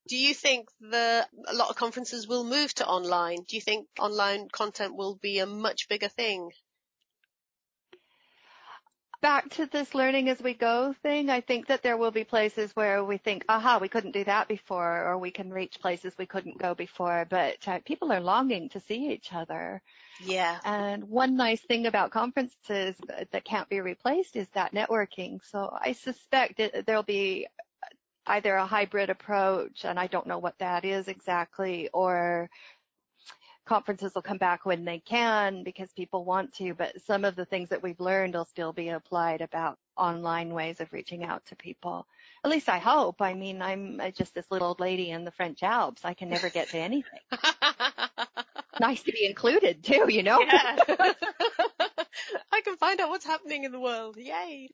Do 0.08 0.16
you 0.16 0.34
think 0.34 0.68
that 0.90 1.28
a 1.46 1.54
lot 1.54 1.70
of 1.70 1.76
conferences 1.76 2.26
will 2.26 2.42
move 2.42 2.74
to 2.74 2.86
online? 2.86 3.44
Do 3.46 3.54
you 3.54 3.62
think 3.62 3.86
online 4.00 4.48
content 4.50 4.96
will 4.96 5.14
be 5.14 5.38
a 5.38 5.46
much 5.46 5.88
bigger 5.88 6.08
thing? 6.08 6.50
Back 9.20 9.48
to 9.50 9.66
this 9.66 9.94
learning 9.94 10.28
as 10.28 10.40
we 10.40 10.54
go 10.54 10.94
thing, 11.02 11.30
I 11.30 11.40
think 11.40 11.66
that 11.66 11.82
there 11.82 11.96
will 11.96 12.10
be 12.10 12.24
places 12.24 12.74
where 12.74 13.04
we 13.04 13.18
think, 13.18 13.44
aha, 13.48 13.78
we 13.80 13.88
couldn't 13.88 14.12
do 14.12 14.24
that 14.24 14.48
before, 14.48 15.04
or 15.04 15.18
we 15.18 15.30
can 15.30 15.50
reach 15.50 15.80
places 15.80 16.14
we 16.18 16.26
couldn't 16.26 16.58
go 16.58 16.74
before, 16.74 17.26
but 17.28 17.56
uh, 17.66 17.80
people 17.84 18.12
are 18.12 18.20
longing 18.20 18.68
to 18.70 18.80
see 18.80 19.10
each 19.10 19.32
other. 19.32 19.82
Yeah. 20.20 20.58
And 20.64 21.04
one 21.04 21.36
nice 21.36 21.60
thing 21.60 21.86
about 21.86 22.10
conferences 22.10 22.94
that 23.08 23.44
can't 23.44 23.68
be 23.68 23.80
replaced 23.80 24.36
is 24.36 24.48
that 24.54 24.72
networking. 24.72 25.40
So 25.44 25.76
I 25.80 25.92
suspect 25.92 26.60
it, 26.60 26.86
there'll 26.86 27.02
be 27.02 27.46
either 28.26 28.54
a 28.54 28.66
hybrid 28.66 29.10
approach, 29.10 29.84
and 29.84 29.98
I 29.98 30.06
don't 30.06 30.26
know 30.26 30.38
what 30.38 30.58
that 30.58 30.84
is 30.84 31.08
exactly, 31.08 31.88
or 31.92 32.50
conferences 33.68 34.14
will 34.14 34.22
come 34.22 34.38
back 34.38 34.64
when 34.64 34.84
they 34.84 34.98
can 34.98 35.62
because 35.62 35.92
people 35.92 36.24
want 36.24 36.54
to, 36.54 36.74
but 36.74 37.00
some 37.06 37.24
of 37.24 37.36
the 37.36 37.44
things 37.44 37.68
that 37.68 37.82
we've 37.82 38.00
learned 38.00 38.34
will 38.34 38.46
still 38.46 38.72
be 38.72 38.88
applied 38.88 39.42
about 39.42 39.78
online 39.96 40.54
ways 40.54 40.80
of 40.80 40.92
reaching 40.92 41.22
out 41.22 41.44
to 41.46 41.56
people. 41.56 42.06
At 42.44 42.50
least 42.50 42.68
I 42.68 42.78
hope. 42.78 43.20
I 43.20 43.34
mean, 43.34 43.60
I'm 43.60 44.00
uh, 44.00 44.10
just 44.10 44.34
this 44.34 44.46
little 44.50 44.68
old 44.68 44.80
lady 44.80 45.10
in 45.10 45.24
the 45.24 45.30
French 45.30 45.62
Alps. 45.62 46.04
I 46.04 46.14
can 46.14 46.30
never 46.30 46.48
get 46.48 46.70
to 46.70 46.78
anything. 46.78 47.20
nice 48.80 49.02
to 49.02 49.12
be 49.12 49.26
included 49.26 49.84
too, 49.84 50.06
you 50.08 50.22
know? 50.22 50.40
Yeah. 50.40 50.78
I 52.52 52.60
can 52.62 52.76
find 52.76 53.00
out 53.00 53.10
what's 53.10 53.26
happening 53.26 53.64
in 53.64 53.72
the 53.72 53.80
world. 53.80 54.16
Yay 54.16 54.70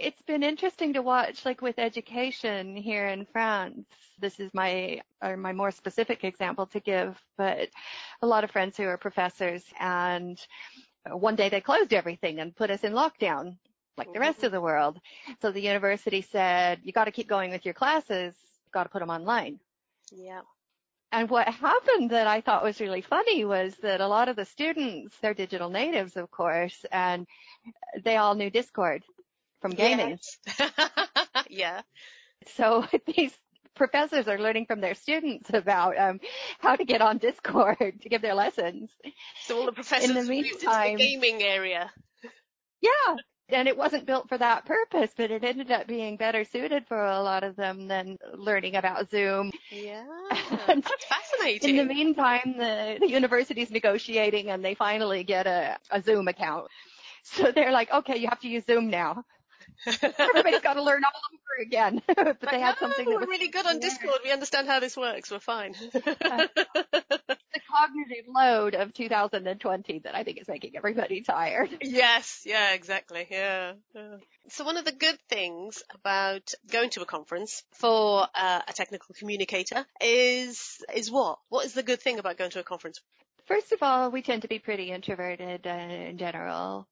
it's 0.00 0.22
been 0.22 0.42
interesting 0.42 0.94
to 0.94 1.02
watch, 1.02 1.44
like 1.44 1.60
with 1.60 1.78
education 1.78 2.74
here 2.74 3.06
in 3.08 3.26
France. 3.26 3.86
This 4.18 4.40
is 4.40 4.52
my 4.54 5.00
or 5.22 5.36
my 5.36 5.52
more 5.52 5.70
specific 5.70 6.24
example 6.24 6.66
to 6.66 6.80
give, 6.80 7.20
but 7.36 7.68
a 8.22 8.26
lot 8.26 8.42
of 8.42 8.50
friends 8.50 8.76
who 8.76 8.84
are 8.84 8.96
professors, 8.96 9.62
and 9.78 10.38
one 11.06 11.36
day 11.36 11.48
they 11.48 11.60
closed 11.60 11.92
everything 11.92 12.40
and 12.40 12.56
put 12.56 12.70
us 12.70 12.82
in 12.82 12.92
lockdown, 12.92 13.56
like 13.96 14.12
the 14.12 14.20
rest 14.20 14.38
mm-hmm. 14.38 14.46
of 14.46 14.52
the 14.52 14.60
world. 14.60 15.00
So 15.42 15.52
the 15.52 15.60
university 15.60 16.22
said, 16.22 16.80
"You 16.82 16.92
got 16.92 17.04
to 17.04 17.12
keep 17.12 17.28
going 17.28 17.50
with 17.50 17.64
your 17.64 17.74
classes. 17.74 18.34
You 18.64 18.70
got 18.72 18.84
to 18.84 18.90
put 18.90 19.00
them 19.00 19.10
online." 19.10 19.60
Yeah. 20.10 20.40
And 21.12 21.28
what 21.28 21.48
happened 21.48 22.10
that 22.10 22.28
I 22.28 22.40
thought 22.40 22.62
was 22.62 22.80
really 22.80 23.00
funny 23.00 23.44
was 23.44 23.74
that 23.82 24.00
a 24.00 24.06
lot 24.06 24.28
of 24.28 24.36
the 24.36 24.44
students, 24.44 25.16
they're 25.20 25.34
digital 25.34 25.68
natives, 25.68 26.16
of 26.16 26.30
course, 26.30 26.86
and 26.92 27.26
they 28.04 28.16
all 28.16 28.36
knew 28.36 28.48
Discord 28.48 29.02
from 29.60 29.72
gaming. 29.72 30.18
Yes. 30.48 30.70
yeah. 31.50 31.82
So 32.56 32.86
these 33.06 33.32
professors 33.74 34.28
are 34.28 34.38
learning 34.38 34.66
from 34.66 34.80
their 34.80 34.94
students 34.94 35.50
about 35.52 35.98
um, 35.98 36.20
how 36.58 36.76
to 36.76 36.84
get 36.84 37.00
on 37.00 37.18
Discord 37.18 37.76
to 38.02 38.08
give 38.08 38.22
their 38.22 38.34
lessons. 38.34 38.90
So 39.44 39.58
all 39.58 39.66
the 39.66 39.72
professors 39.72 40.10
in 40.10 40.16
the 40.16 40.24
meantime, 40.24 40.96
the 40.96 41.04
gaming 41.04 41.42
area. 41.42 41.90
Yeah, 42.80 43.16
and 43.50 43.68
it 43.68 43.76
wasn't 43.76 44.06
built 44.06 44.28
for 44.28 44.38
that 44.38 44.64
purpose, 44.64 45.10
but 45.16 45.30
it 45.30 45.44
ended 45.44 45.70
up 45.70 45.86
being 45.86 46.16
better 46.16 46.44
suited 46.44 46.86
for 46.86 47.02
a 47.04 47.22
lot 47.22 47.44
of 47.44 47.56
them 47.56 47.88
than 47.88 48.16
learning 48.34 48.76
about 48.76 49.10
Zoom. 49.10 49.50
Yeah, 49.70 50.04
that's 50.66 51.04
fascinating. 51.06 51.76
In 51.76 51.88
the 51.88 51.94
meantime, 51.94 52.54
the, 52.56 52.98
the 53.00 53.08
university's 53.08 53.70
negotiating 53.70 54.50
and 54.50 54.64
they 54.64 54.74
finally 54.74 55.24
get 55.24 55.46
a, 55.46 55.78
a 55.90 56.02
Zoom 56.02 56.28
account. 56.28 56.68
So 57.22 57.52
they're 57.52 57.72
like, 57.72 57.90
okay, 57.92 58.16
you 58.16 58.28
have 58.28 58.40
to 58.40 58.48
use 58.48 58.64
Zoom 58.64 58.88
now. 58.88 59.24
Everybody's 59.86 60.60
got 60.60 60.74
to 60.74 60.82
learn 60.82 61.02
all 61.04 61.20
over 61.32 61.62
again. 61.62 62.02
but 62.06 62.40
they 62.50 62.60
had 62.60 62.76
something 62.78 63.08
that 63.08 63.20
was 63.20 63.28
really 63.28 63.48
good 63.48 63.66
on 63.66 63.80
Discord. 63.80 64.20
We 64.24 64.30
understand 64.30 64.68
how 64.68 64.80
this 64.80 64.96
works. 64.96 65.30
We're 65.30 65.40
fine. 65.40 65.72
the 65.92 67.60
cognitive 67.70 68.26
load 68.28 68.74
of 68.74 68.92
2020 68.92 69.98
that 70.00 70.14
I 70.14 70.24
think 70.24 70.40
is 70.40 70.48
making 70.48 70.76
everybody 70.76 71.22
tired. 71.22 71.70
Yes, 71.90 72.42
yeah, 72.46 72.72
exactly. 72.72 73.26
Yeah. 73.30 73.72
yeah. 73.94 74.16
So 74.48 74.64
one 74.64 74.76
of 74.76 74.84
the 74.84 74.92
good 74.92 75.18
things 75.28 75.82
about 75.92 76.54
going 76.70 76.90
to 76.90 77.02
a 77.02 77.04
conference 77.04 77.64
for 77.72 78.26
uh, 78.34 78.60
a 78.66 78.72
technical 78.72 79.14
communicator 79.18 79.84
is 80.00 80.78
is 80.94 81.10
what? 81.10 81.38
What 81.48 81.66
is 81.66 81.74
the 81.74 81.82
good 81.82 82.00
thing 82.00 82.18
about 82.18 82.38
going 82.38 82.50
to 82.52 82.60
a 82.60 82.62
conference? 82.62 83.00
First 83.46 83.72
of 83.72 83.82
all, 83.82 84.10
we 84.10 84.22
tend 84.22 84.42
to 84.42 84.48
be 84.48 84.60
pretty 84.60 84.92
introverted 84.92 85.66
uh, 85.66 85.70
in 85.70 86.18
general. 86.18 86.86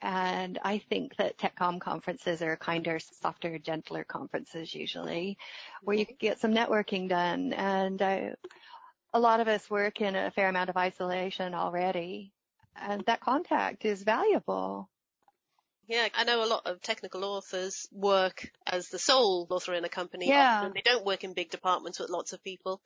And 0.00 0.58
I 0.62 0.78
think 0.78 1.16
that 1.16 1.38
TechCom 1.38 1.80
conferences 1.80 2.40
are 2.40 2.56
kinder, 2.56 3.00
softer, 3.20 3.58
gentler 3.58 4.04
conferences 4.04 4.72
usually, 4.74 5.38
where 5.82 5.96
you 5.96 6.06
can 6.06 6.16
get 6.20 6.40
some 6.40 6.54
networking 6.54 7.08
done. 7.08 7.52
And 7.52 8.00
uh, 8.00 8.20
a 9.12 9.18
lot 9.18 9.40
of 9.40 9.48
us 9.48 9.68
work 9.68 10.00
in 10.00 10.14
a 10.14 10.30
fair 10.30 10.48
amount 10.48 10.70
of 10.70 10.76
isolation 10.76 11.54
already, 11.54 12.32
and 12.76 13.02
that 13.06 13.20
contact 13.20 13.84
is 13.84 14.02
valuable. 14.02 14.88
Yeah, 15.88 16.06
I 16.14 16.24
know 16.24 16.44
a 16.44 16.46
lot 16.46 16.66
of 16.66 16.82
technical 16.82 17.24
authors 17.24 17.88
work 17.90 18.48
as 18.66 18.90
the 18.90 18.98
sole 18.98 19.46
author 19.50 19.72
in 19.72 19.84
a 19.84 19.88
company. 19.88 20.28
Yeah. 20.28 20.58
Often 20.58 20.72
they 20.74 20.82
don't 20.82 21.06
work 21.06 21.24
in 21.24 21.32
big 21.32 21.50
departments 21.50 21.98
with 21.98 22.10
lots 22.10 22.34
of 22.34 22.44
people. 22.44 22.82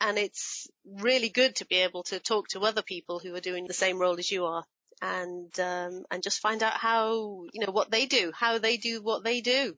And 0.00 0.18
it's 0.18 0.68
really 0.84 1.30
good 1.30 1.56
to 1.56 1.66
be 1.66 1.76
able 1.76 2.02
to 2.04 2.18
talk 2.18 2.48
to 2.48 2.60
other 2.60 2.82
people 2.82 3.18
who 3.18 3.34
are 3.34 3.40
doing 3.40 3.66
the 3.66 3.72
same 3.72 3.98
role 3.98 4.18
as 4.18 4.30
you 4.30 4.44
are 4.44 4.64
and 5.02 5.58
um, 5.60 6.04
and 6.10 6.22
just 6.22 6.40
find 6.40 6.62
out 6.62 6.74
how 6.74 7.44
you 7.52 7.64
know 7.64 7.72
what 7.72 7.90
they 7.90 8.06
do, 8.06 8.32
how 8.34 8.58
they 8.58 8.76
do 8.76 9.02
what 9.02 9.24
they 9.24 9.40
do. 9.40 9.76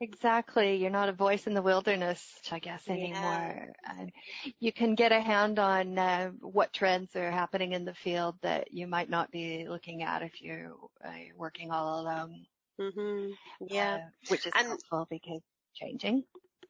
Exactly. 0.00 0.76
You're 0.76 0.90
not 0.90 1.08
a 1.08 1.12
voice 1.12 1.48
in 1.48 1.54
the 1.54 1.62
wilderness, 1.62 2.24
I 2.52 2.60
guess, 2.60 2.88
anymore. 2.88 3.14
Yeah. 3.20 3.64
And 3.84 4.12
you 4.60 4.72
can 4.72 4.94
get 4.94 5.10
a 5.10 5.20
hand 5.20 5.58
on 5.58 5.98
uh, 5.98 6.30
what 6.40 6.72
trends 6.72 7.16
are 7.16 7.32
happening 7.32 7.72
in 7.72 7.84
the 7.84 7.94
field 7.94 8.36
that 8.42 8.72
you 8.72 8.86
might 8.86 9.10
not 9.10 9.32
be 9.32 9.66
looking 9.68 10.04
at 10.04 10.22
if 10.22 10.40
you're 10.40 10.72
uh, 11.04 11.10
working 11.36 11.72
all 11.72 12.00
alone. 12.00 12.46
Mm-hmm. 12.80 13.32
Yeah. 13.68 13.94
Uh, 13.94 14.08
which 14.28 14.46
is 14.46 14.52
and, 14.54 14.68
helpful 14.68 15.08
because 15.10 15.42
changing. 15.74 16.22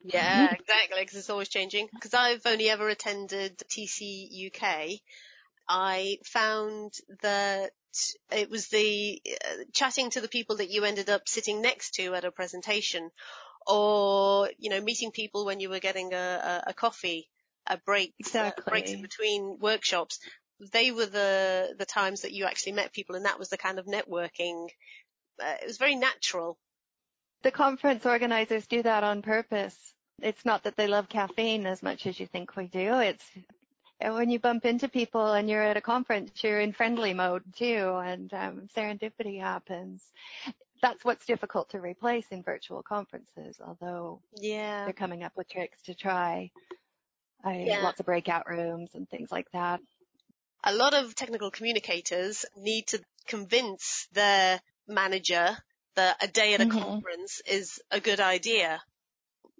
Yeah, 0.03 0.45
exactly, 0.45 1.01
because 1.01 1.17
it's 1.17 1.29
always 1.29 1.49
changing. 1.49 1.89
Because 1.93 2.13
I've 2.13 2.45
only 2.45 2.69
ever 2.69 2.87
attended 2.87 3.57
TC 3.57 4.47
UK, 4.47 4.99
I 5.69 6.17
found 6.25 6.93
that 7.21 7.71
it 8.31 8.49
was 8.49 8.67
the 8.69 9.21
uh, 9.27 9.63
chatting 9.71 10.09
to 10.11 10.21
the 10.21 10.27
people 10.27 10.57
that 10.57 10.71
you 10.71 10.83
ended 10.83 11.09
up 11.09 11.29
sitting 11.29 11.61
next 11.61 11.91
to 11.95 12.15
at 12.15 12.25
a 12.25 12.31
presentation 12.31 13.11
or, 13.67 14.49
you 14.57 14.71
know, 14.71 14.81
meeting 14.81 15.11
people 15.11 15.45
when 15.45 15.59
you 15.59 15.69
were 15.69 15.79
getting 15.79 16.13
a, 16.13 16.63
a, 16.65 16.69
a 16.71 16.73
coffee, 16.73 17.29
a 17.67 17.77
break, 17.77 18.15
exactly. 18.17 18.63
Uh, 18.65 18.69
breaks 18.71 18.91
in 18.91 19.03
between 19.03 19.59
workshops. 19.59 20.19
They 20.73 20.91
were 20.91 21.05
the, 21.05 21.75
the 21.77 21.85
times 21.85 22.21
that 22.21 22.33
you 22.33 22.45
actually 22.45 22.73
met 22.73 22.91
people 22.91 23.15
and 23.15 23.25
that 23.25 23.37
was 23.37 23.49
the 23.49 23.57
kind 23.57 23.77
of 23.77 23.85
networking. 23.85 24.69
Uh, 25.41 25.55
it 25.61 25.67
was 25.67 25.77
very 25.77 25.95
natural. 25.95 26.57
The 27.43 27.51
conference 27.51 28.05
organizers 28.07 28.65
do 28.65 28.81
that 28.83 29.03
on 29.03 29.21
purpose. 29.21 29.77
It's 30.21 30.45
not 30.45 30.63
that 30.63 30.75
they 30.75 30.87
love 30.87 31.09
caffeine 31.09 31.65
as 31.67 31.83
much 31.83 32.07
as 32.07 32.19
you 32.19 32.25
think 32.25 32.55
we 32.55 32.65
do. 32.65 32.99
It's 32.99 33.25
when 34.01 34.29
you 34.29 34.39
bump 34.39 34.65
into 34.65 34.87
people 34.87 35.33
and 35.33 35.49
you're 35.49 35.61
at 35.61 35.77
a 35.77 35.81
conference, 35.81 36.31
you're 36.43 36.59
in 36.59 36.73
friendly 36.73 37.13
mode 37.13 37.43
too, 37.55 37.99
and 38.03 38.33
um, 38.33 38.69
serendipity 38.75 39.39
happens. 39.41 40.01
That's 40.81 41.03
what's 41.03 41.25
difficult 41.25 41.71
to 41.71 41.79
replace 41.79 42.25
in 42.31 42.41
virtual 42.41 42.81
conferences, 42.81 43.59
although 43.65 44.21
yeah. 44.37 44.85
they're 44.85 44.93
coming 44.93 45.23
up 45.23 45.33
with 45.35 45.49
tricks 45.49 45.81
to 45.83 45.93
try. 45.93 46.51
I, 47.43 47.63
yeah. 47.67 47.83
Lots 47.83 47.99
of 47.99 48.05
breakout 48.05 48.49
rooms 48.49 48.89
and 48.93 49.09
things 49.09 49.31
like 49.31 49.51
that. 49.51 49.81
A 50.63 50.73
lot 50.73 50.93
of 50.93 51.15
technical 51.15 51.51
communicators 51.51 52.45
need 52.57 52.87
to 52.87 53.01
convince 53.27 54.07
their 54.13 54.61
manager 54.87 55.57
that 55.95 56.17
a 56.21 56.27
day 56.27 56.53
at 56.53 56.61
a 56.61 56.65
mm-hmm. 56.65 56.79
conference 56.79 57.41
is 57.45 57.81
a 57.91 57.99
good 57.99 58.19
idea 58.19 58.81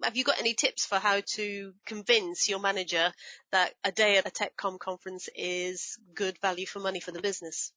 have 0.02 0.16
you 0.16 0.24
got 0.24 0.38
any 0.38 0.54
tips 0.54 0.84
for 0.84 0.98
how 0.98 1.20
to 1.34 1.72
convince 1.86 2.48
your 2.48 2.58
manager 2.58 3.12
that 3.52 3.72
a 3.84 3.92
day 3.92 4.16
at 4.16 4.26
a 4.26 4.30
TechCom 4.30 4.78
conference 4.78 5.28
is 5.34 5.98
good 6.14 6.38
value 6.40 6.66
for 6.66 6.80
money 6.80 7.00
for 7.00 7.12
the 7.12 7.20
business? 7.20 7.72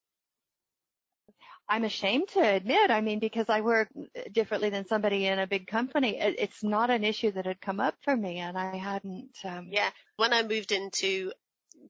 I'm 1.70 1.86
ashamed 1.86 2.28
to 2.30 2.42
admit, 2.42 2.92
I 2.92 3.02
mean, 3.02 3.20
because 3.20 3.46
I 3.48 3.62
work 3.62 3.90
differently 4.32 4.70
than 4.70 4.86
somebody 4.86 5.26
in 5.26 5.40
a 5.40 5.48
big 5.48 5.66
company, 5.66 6.18
it's 6.20 6.62
not 6.62 6.90
an 6.90 7.04
issue 7.04 7.32
that 7.32 7.46
had 7.46 7.62
come 7.62 7.80
up 7.80 7.96
for 8.02 8.16
me 8.16 8.40
and 8.40 8.58
I 8.58 8.76
hadn't. 8.76 9.38
Um... 9.46 9.70
Yeah. 9.72 9.90
When 10.18 10.34
I 10.34 10.44
moved 10.44 10.72
into 10.72 11.32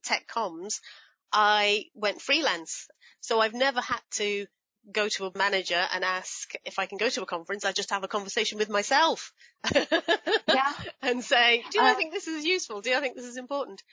tech 0.04 0.28
comms, 0.28 0.80
I 1.32 1.86
went 1.96 2.22
freelance. 2.22 2.88
So 3.22 3.40
I've 3.40 3.56
never 3.56 3.82
had 3.82 4.02
to 4.16 4.46
go 4.92 5.08
to 5.08 5.26
a 5.26 5.38
manager 5.38 5.82
and 5.94 6.04
ask 6.04 6.54
if 6.66 6.80
I 6.80 6.86
can 6.86 6.98
go 6.98 7.10
to 7.10 7.22
a 7.22 7.26
conference. 7.26 7.66
I 7.66 7.72
just 7.72 7.92
have 7.92 8.04
a 8.04 8.08
conversation 8.08 8.58
with 8.58 8.70
myself. 8.70 9.34
yeah. 9.74 10.74
And 11.02 11.24
say, 11.24 11.64
do 11.72 11.82
I 11.82 11.92
uh, 11.92 11.96
think 11.96 12.14
this 12.14 12.28
is 12.28 12.46
useful? 12.46 12.82
Do 12.82 12.94
I 12.94 13.02
think 13.02 13.16
this 13.16 13.26
is 13.26 13.38
important? 13.38 13.84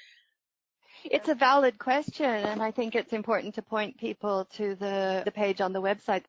It's 1.04 1.28
a 1.28 1.34
valid 1.34 1.78
question 1.78 2.26
and 2.26 2.62
I 2.62 2.70
think 2.70 2.94
it's 2.94 3.12
important 3.12 3.56
to 3.56 3.62
point 3.62 3.98
people 3.98 4.46
to 4.56 4.76
the, 4.76 5.22
the 5.24 5.32
page 5.32 5.60
on 5.60 5.72
the 5.72 5.82
website. 5.82 6.22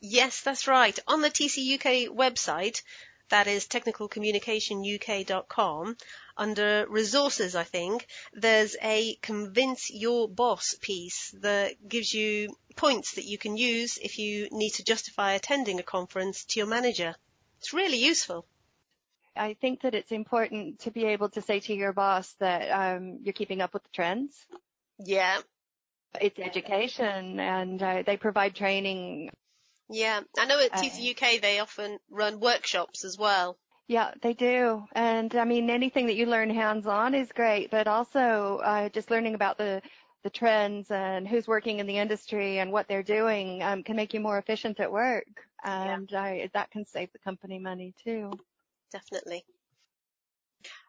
Yes, 0.00 0.42
that's 0.42 0.68
right. 0.68 0.96
On 1.08 1.22
the 1.22 1.30
TC 1.30 1.74
UK 1.74 2.14
website, 2.14 2.82
that 3.32 3.46
is 3.46 3.66
technicalcommunicationuk.com, 3.66 5.96
under 6.36 6.86
resources, 6.88 7.56
I 7.56 7.64
think, 7.64 8.06
there's 8.34 8.76
a 8.82 9.16
convince 9.22 9.90
your 9.90 10.28
boss 10.28 10.76
piece 10.82 11.34
that 11.40 11.88
gives 11.88 12.12
you 12.12 12.54
points 12.72 13.14
that 13.14 13.24
you 13.24 13.38
can 13.38 13.56
use 13.56 13.98
if 13.98 14.18
you 14.18 14.48
need 14.50 14.70
to 14.74 14.84
justify 14.84 15.32
attending 15.32 15.78
a 15.80 15.82
conference 15.82 16.44
to 16.46 16.60
your 16.60 16.66
manager. 16.66 17.14
It's 17.58 17.72
really 17.72 17.98
useful. 17.98 18.46
I 19.36 19.54
think 19.54 19.82
that 19.82 19.94
it's 19.94 20.12
important 20.12 20.80
to 20.80 20.90
be 20.90 21.06
able 21.06 21.30
to 21.30 21.42
say 21.42 21.60
to 21.60 21.74
your 21.74 21.92
boss 21.92 22.34
that 22.38 22.68
um, 22.70 23.20
you're 23.22 23.32
keeping 23.32 23.62
up 23.62 23.72
with 23.72 23.82
the 23.82 23.88
trends. 23.92 24.34
Yeah. 24.98 25.38
It's 26.20 26.38
education 26.38 27.40
and 27.40 27.82
uh, 27.82 28.02
they 28.04 28.18
provide 28.18 28.54
training 28.54 29.30
yeah, 29.92 30.20
I 30.38 30.46
know 30.46 30.58
at 30.58 30.72
TC 30.72 31.10
UK 31.10 31.42
they 31.42 31.58
often 31.58 31.98
run 32.10 32.40
workshops 32.40 33.04
as 33.04 33.18
well. 33.18 33.58
Yeah, 33.88 34.12
they 34.22 34.32
do. 34.32 34.84
And 34.92 35.34
I 35.34 35.44
mean, 35.44 35.68
anything 35.68 36.06
that 36.06 36.14
you 36.14 36.24
learn 36.24 36.48
hands 36.48 36.86
on 36.86 37.14
is 37.14 37.30
great, 37.32 37.70
but 37.70 37.86
also 37.86 38.60
uh, 38.64 38.88
just 38.88 39.10
learning 39.10 39.34
about 39.34 39.58
the 39.58 39.82
the 40.22 40.30
trends 40.30 40.90
and 40.90 41.26
who's 41.26 41.48
working 41.48 41.78
in 41.78 41.86
the 41.86 41.98
industry 41.98 42.58
and 42.58 42.72
what 42.72 42.88
they're 42.88 43.02
doing 43.02 43.62
um, 43.62 43.82
can 43.82 43.96
make 43.96 44.14
you 44.14 44.20
more 44.20 44.38
efficient 44.38 44.80
at 44.80 44.92
work, 44.92 45.26
and 45.64 46.08
yeah. 46.10 46.44
uh, 46.44 46.48
that 46.54 46.70
can 46.70 46.86
save 46.86 47.12
the 47.12 47.18
company 47.18 47.58
money 47.58 47.94
too. 48.04 48.30
Definitely. 48.92 49.44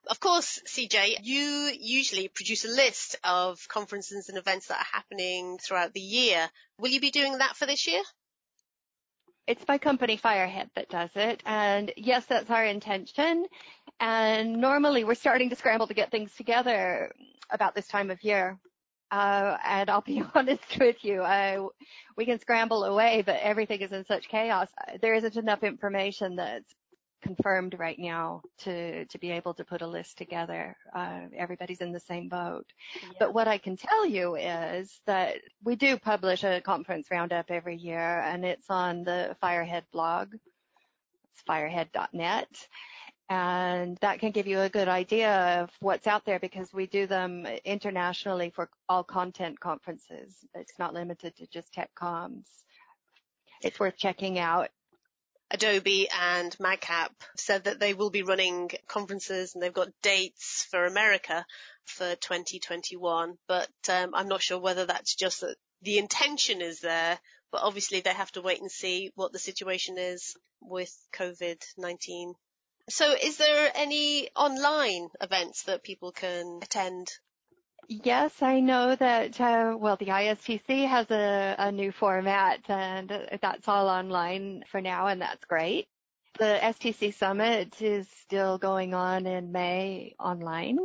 Of 0.07 0.19
course, 0.19 0.59
CJ, 0.67 1.19
you 1.23 1.71
usually 1.79 2.27
produce 2.27 2.65
a 2.65 2.67
list 2.67 3.15
of 3.23 3.65
conferences 3.69 4.29
and 4.29 4.37
events 4.37 4.67
that 4.67 4.79
are 4.79 4.97
happening 4.97 5.57
throughout 5.57 5.93
the 5.93 6.01
year. 6.01 6.49
Will 6.77 6.89
you 6.89 6.99
be 6.99 7.11
doing 7.11 7.37
that 7.37 7.55
for 7.55 7.65
this 7.65 7.87
year? 7.87 8.01
It's 9.47 9.65
my 9.67 9.77
company 9.77 10.17
Firehead 10.17 10.69
that 10.75 10.89
does 10.89 11.09
it. 11.15 11.41
And 11.45 11.91
yes, 11.97 12.25
that's 12.25 12.49
our 12.49 12.65
intention. 12.65 13.45
And 13.99 14.57
normally 14.57 15.03
we're 15.03 15.15
starting 15.15 15.49
to 15.49 15.55
scramble 15.55 15.87
to 15.87 15.93
get 15.93 16.11
things 16.11 16.33
together 16.35 17.13
about 17.49 17.75
this 17.75 17.87
time 17.87 18.11
of 18.11 18.23
year. 18.23 18.59
Uh, 19.13 19.57
and 19.63 19.91
I'll 19.91 20.01
be 20.01 20.23
honest 20.35 20.79
with 20.79 20.95
you, 21.03 21.21
I, 21.21 21.59
we 22.17 22.25
can 22.25 22.39
scramble 22.39 22.83
away, 22.83 23.21
but 23.23 23.39
everything 23.41 23.81
is 23.81 23.91
in 23.91 24.03
such 24.05 24.27
chaos. 24.27 24.69
There 25.01 25.13
isn't 25.13 25.35
enough 25.35 25.61
information 25.63 26.35
that's 26.35 26.73
confirmed 27.21 27.75
right 27.79 27.97
now 27.99 28.41
to 28.57 29.05
to 29.05 29.17
be 29.17 29.31
able 29.31 29.53
to 29.53 29.63
put 29.63 29.81
a 29.81 29.87
list 29.87 30.17
together. 30.17 30.75
Uh, 30.93 31.21
everybody's 31.37 31.79
in 31.79 31.91
the 31.93 31.99
same 31.99 32.27
boat. 32.27 32.65
Yeah. 33.01 33.09
But 33.19 33.33
what 33.35 33.47
I 33.47 33.59
can 33.59 33.77
tell 33.77 34.05
you 34.05 34.35
is 34.35 34.99
that 35.05 35.35
we 35.63 35.75
do 35.75 35.97
publish 35.97 36.43
a 36.43 36.59
conference 36.59 37.07
roundup 37.11 37.51
every 37.51 37.77
year, 37.77 38.19
and 38.21 38.43
it's 38.43 38.69
on 38.69 39.03
the 39.03 39.37
Firehead 39.41 39.83
blog. 39.93 40.33
It's 40.33 41.43
firehead.net. 41.47 42.47
And 43.29 43.97
that 44.01 44.19
can 44.19 44.31
give 44.31 44.47
you 44.47 44.59
a 44.59 44.69
good 44.69 44.87
idea 44.87 45.61
of 45.61 45.69
what's 45.79 46.07
out 46.07 46.25
there 46.25 46.39
because 46.39 46.73
we 46.73 46.87
do 46.87 47.07
them 47.07 47.45
internationally 47.65 48.49
for 48.49 48.69
all 48.89 49.03
content 49.03 49.59
conferences. 49.59 50.35
It's 50.53 50.77
not 50.77 50.93
limited 50.93 51.35
to 51.37 51.47
just 51.47 51.73
tech 51.73 51.89
comms. 51.95 52.45
It's 53.61 53.79
worth 53.79 53.97
checking 53.97 54.37
out. 54.39 54.69
Adobe 55.53 56.09
and 56.09 56.51
MadCap 56.57 57.09
said 57.37 57.65
that 57.65 57.79
they 57.79 57.93
will 57.93 58.09
be 58.09 58.23
running 58.23 58.71
conferences 58.87 59.53
and 59.53 59.61
they've 59.61 59.73
got 59.73 59.89
dates 60.01 60.67
for 60.71 60.85
America 60.85 61.45
for 61.85 62.15
2021, 62.15 63.37
but 63.47 63.69
um, 63.87 64.15
I'm 64.15 64.27
not 64.27 64.41
sure 64.41 64.59
whether 64.59 64.85
that's 64.85 65.15
just 65.15 65.41
that 65.41 65.55
the 65.83 65.99
intention 65.99 66.61
is 66.61 66.79
there, 66.79 67.19
but 67.51 67.61
obviously 67.61 67.99
they 67.99 68.13
have 68.13 68.31
to 68.31 68.41
wait 68.41 68.61
and 68.61 68.71
see 68.71 69.11
what 69.15 69.31
the 69.31 69.39
situation 69.39 69.97
is 69.97 70.35
with 70.59 70.91
COVID-19. 71.13 72.33
So 72.89 73.13
is 73.13 73.37
there 73.37 73.71
any 73.75 74.29
online 74.35 75.09
events 75.21 75.63
that 75.63 75.83
people 75.83 76.11
can 76.11 76.59
attend 76.61 77.09
Yes, 77.89 78.41
I 78.41 78.61
know 78.61 78.95
that, 78.95 79.39
uh, 79.41 79.75
well, 79.77 79.97
the 79.97 80.07
ISTC 80.07 80.87
has 80.87 81.09
a, 81.11 81.55
a 81.57 81.71
new 81.71 81.91
format 81.91 82.61
and 82.69 83.11
that's 83.41 83.67
all 83.67 83.89
online 83.89 84.63
for 84.71 84.79
now 84.81 85.07
and 85.07 85.21
that's 85.21 85.43
great. 85.45 85.87
The 86.39 86.59
STC 86.61 87.13
Summit 87.13 87.81
is 87.81 88.07
still 88.21 88.57
going 88.57 88.93
on 88.93 89.27
in 89.27 89.51
May 89.51 90.15
online. 90.19 90.79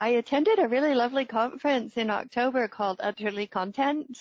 I 0.00 0.08
attended 0.08 0.58
a 0.58 0.68
really 0.68 0.94
lovely 0.94 1.24
conference 1.24 1.96
in 1.96 2.10
October 2.10 2.66
called 2.66 3.00
Utterly 3.02 3.46
Content. 3.46 4.18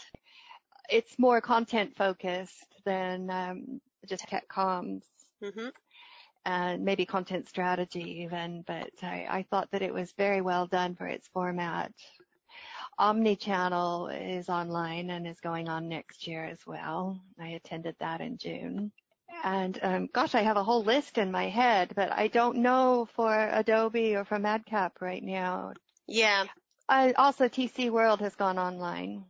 It's 0.89 1.17
more 1.17 1.41
content 1.41 1.95
focused 1.95 2.67
than 2.85 3.29
um, 3.29 3.81
just 4.05 4.27
tech 4.27 4.47
comms. 4.47 5.01
Mm-hmm 5.41 5.69
and 6.45 6.85
maybe 6.85 7.05
content 7.05 7.49
strategy 7.49 8.21
even, 8.23 8.63
but 8.67 8.91
I, 9.01 9.27
I 9.29 9.45
thought 9.49 9.71
that 9.71 9.81
it 9.81 9.93
was 9.93 10.13
very 10.13 10.41
well 10.41 10.67
done 10.67 10.95
for 10.95 11.07
its 11.07 11.27
format. 11.29 11.91
Omni-channel 12.97 14.07
is 14.07 14.47
online 14.47 15.09
and 15.09 15.27
is 15.27 15.39
going 15.41 15.67
on 15.67 15.89
next 15.89 16.27
year 16.27 16.45
as 16.45 16.59
well. 16.65 17.19
I 17.39 17.49
attended 17.49 17.95
that 17.99 18.21
in 18.21 18.37
June. 18.37 18.91
And 19.43 19.77
um, 19.81 20.09
gosh, 20.13 20.33
I 20.33 20.43
have 20.43 20.57
a 20.57 20.63
whole 20.63 20.83
list 20.83 21.17
in 21.17 21.31
my 21.31 21.49
head, 21.49 21.93
but 21.95 22.11
I 22.11 22.27
don't 22.27 22.57
know 22.57 23.07
for 23.15 23.49
Adobe 23.51 24.15
or 24.15 24.23
for 24.23 24.37
MadCap 24.37 24.91
right 25.01 25.23
now. 25.23 25.73
Yeah. 26.07 26.45
I, 26.87 27.13
also, 27.13 27.47
TC 27.47 27.89
World 27.89 28.21
has 28.21 28.35
gone 28.35 28.59
online. 28.59 29.25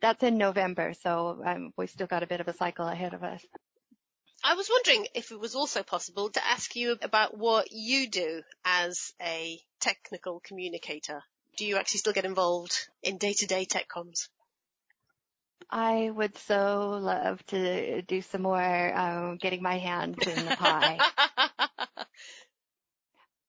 That's 0.00 0.22
in 0.22 0.38
November, 0.38 0.94
so 0.94 1.42
um, 1.44 1.72
we've 1.76 1.90
still 1.90 2.06
got 2.06 2.22
a 2.22 2.26
bit 2.26 2.40
of 2.40 2.48
a 2.48 2.54
cycle 2.54 2.86
ahead 2.86 3.14
of 3.14 3.22
us. 3.22 3.44
I 4.46 4.56
was 4.56 4.68
wondering 4.68 5.08
if 5.14 5.32
it 5.32 5.40
was 5.40 5.54
also 5.54 5.82
possible 5.82 6.28
to 6.28 6.46
ask 6.46 6.76
you 6.76 6.98
about 7.00 7.34
what 7.34 7.72
you 7.72 8.10
do 8.10 8.42
as 8.62 9.14
a 9.18 9.58
technical 9.80 10.40
communicator. 10.40 11.22
Do 11.56 11.64
you 11.64 11.78
actually 11.78 12.00
still 12.00 12.12
get 12.12 12.26
involved 12.26 12.76
in 13.02 13.16
day-to-day 13.16 13.64
tech 13.64 13.88
comms? 13.88 14.28
I 15.70 16.10
would 16.10 16.36
so 16.36 16.98
love 17.00 17.44
to 17.46 18.02
do 18.02 18.20
some 18.20 18.42
more 18.42 18.94
um, 18.94 19.38
getting 19.38 19.62
my 19.62 19.78
hands 19.78 20.18
in 20.26 20.44
the 20.44 20.56
pie. 20.56 21.00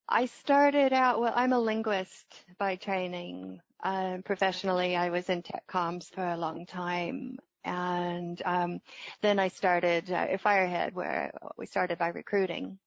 I 0.07 0.27
started 0.27 0.93
out, 0.93 1.19
well, 1.19 1.33
I'm 1.35 1.51
a 1.51 1.59
linguist 1.59 2.45
by 2.57 2.77
training. 2.77 3.59
Um, 3.83 4.23
professionally, 4.23 4.95
I 4.95 5.09
was 5.09 5.29
in 5.29 5.43
tech 5.43 5.67
comms 5.67 6.09
for 6.09 6.25
a 6.25 6.37
long 6.37 6.65
time. 6.65 7.37
And 7.65 8.41
um, 8.45 8.79
then 9.21 9.39
I 9.39 9.49
started 9.49 10.09
uh, 10.11 10.27
Firehead, 10.37 10.93
where 10.93 11.31
we 11.57 11.65
started 11.65 11.97
by 11.97 12.09
recruiting. 12.09 12.77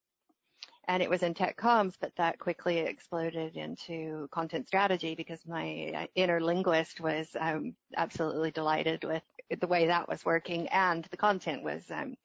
And 0.87 1.03
it 1.03 1.09
was 1.09 1.21
in 1.21 1.35
tech 1.35 1.55
comms, 1.55 1.93
but 1.99 2.15
that 2.15 2.39
quickly 2.39 2.79
exploded 2.79 3.57
into 3.57 4.27
content 4.31 4.67
strategy 4.67 5.13
because 5.13 5.39
my 5.45 5.91
uh, 5.95 6.05
inner 6.15 6.41
linguist 6.41 6.99
was 6.99 7.27
um, 7.39 7.75
absolutely 7.95 8.49
delighted 8.49 9.03
with 9.03 9.21
the 9.59 9.67
way 9.67 9.87
that 9.87 10.07
was 10.07 10.25
working, 10.25 10.67
and 10.69 11.05
the 11.05 11.17
content 11.17 11.63
was 11.63 11.83
um, 11.91 12.15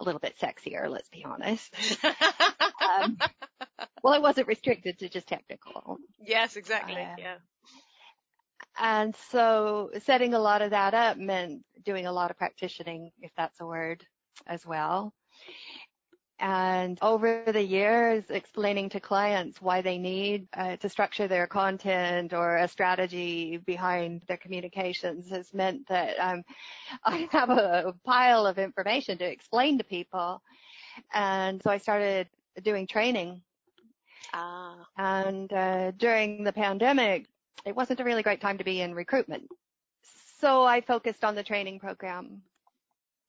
a 0.00 0.04
little 0.04 0.20
bit 0.20 0.36
sexier, 0.38 0.88
let's 0.88 1.08
be 1.08 1.24
honest. 1.24 1.74
um, 2.04 3.18
well, 4.02 4.14
it 4.14 4.22
wasn't 4.22 4.46
restricted 4.48 4.98
to 4.98 5.08
just 5.08 5.26
technical. 5.26 5.98
Yes, 6.24 6.56
exactly. 6.56 7.00
Uh, 7.00 7.16
yeah. 7.18 7.36
And 8.78 9.14
so 9.30 9.90
setting 10.02 10.34
a 10.34 10.38
lot 10.38 10.62
of 10.62 10.70
that 10.70 10.94
up 10.94 11.16
meant 11.16 11.62
doing 11.84 12.06
a 12.06 12.12
lot 12.12 12.30
of 12.30 12.38
practicing, 12.38 13.12
if 13.20 13.30
that's 13.36 13.60
a 13.60 13.66
word 13.66 14.04
as 14.46 14.66
well. 14.66 15.12
And 16.40 16.98
over 17.00 17.44
the 17.46 17.62
years, 17.62 18.24
explaining 18.28 18.88
to 18.90 19.00
clients 19.00 19.62
why 19.62 19.82
they 19.82 19.98
need 19.98 20.48
uh, 20.54 20.76
to 20.76 20.88
structure 20.88 21.28
their 21.28 21.46
content 21.46 22.32
or 22.32 22.56
a 22.56 22.66
strategy 22.66 23.58
behind 23.58 24.22
their 24.26 24.36
communications 24.36 25.30
has 25.30 25.54
meant 25.54 25.86
that 25.88 26.18
um, 26.18 26.42
I 27.04 27.28
have 27.30 27.50
a 27.50 27.94
pile 28.04 28.46
of 28.46 28.58
information 28.58 29.16
to 29.18 29.24
explain 29.24 29.78
to 29.78 29.84
people. 29.84 30.42
And 31.12 31.62
so 31.62 31.70
I 31.70 31.78
started 31.78 32.28
doing 32.62 32.86
training. 32.88 33.40
Ah. 34.32 34.76
And 34.98 35.52
uh, 35.52 35.92
during 35.92 36.42
the 36.42 36.52
pandemic, 36.52 37.26
it 37.64 37.74
wasn't 37.74 38.00
a 38.00 38.04
really 38.04 38.22
great 38.22 38.40
time 38.40 38.58
to 38.58 38.64
be 38.64 38.80
in 38.80 38.94
recruitment. 38.94 39.48
So 40.40 40.64
I 40.64 40.80
focused 40.80 41.24
on 41.24 41.34
the 41.34 41.42
training 41.42 41.80
program. 41.80 42.42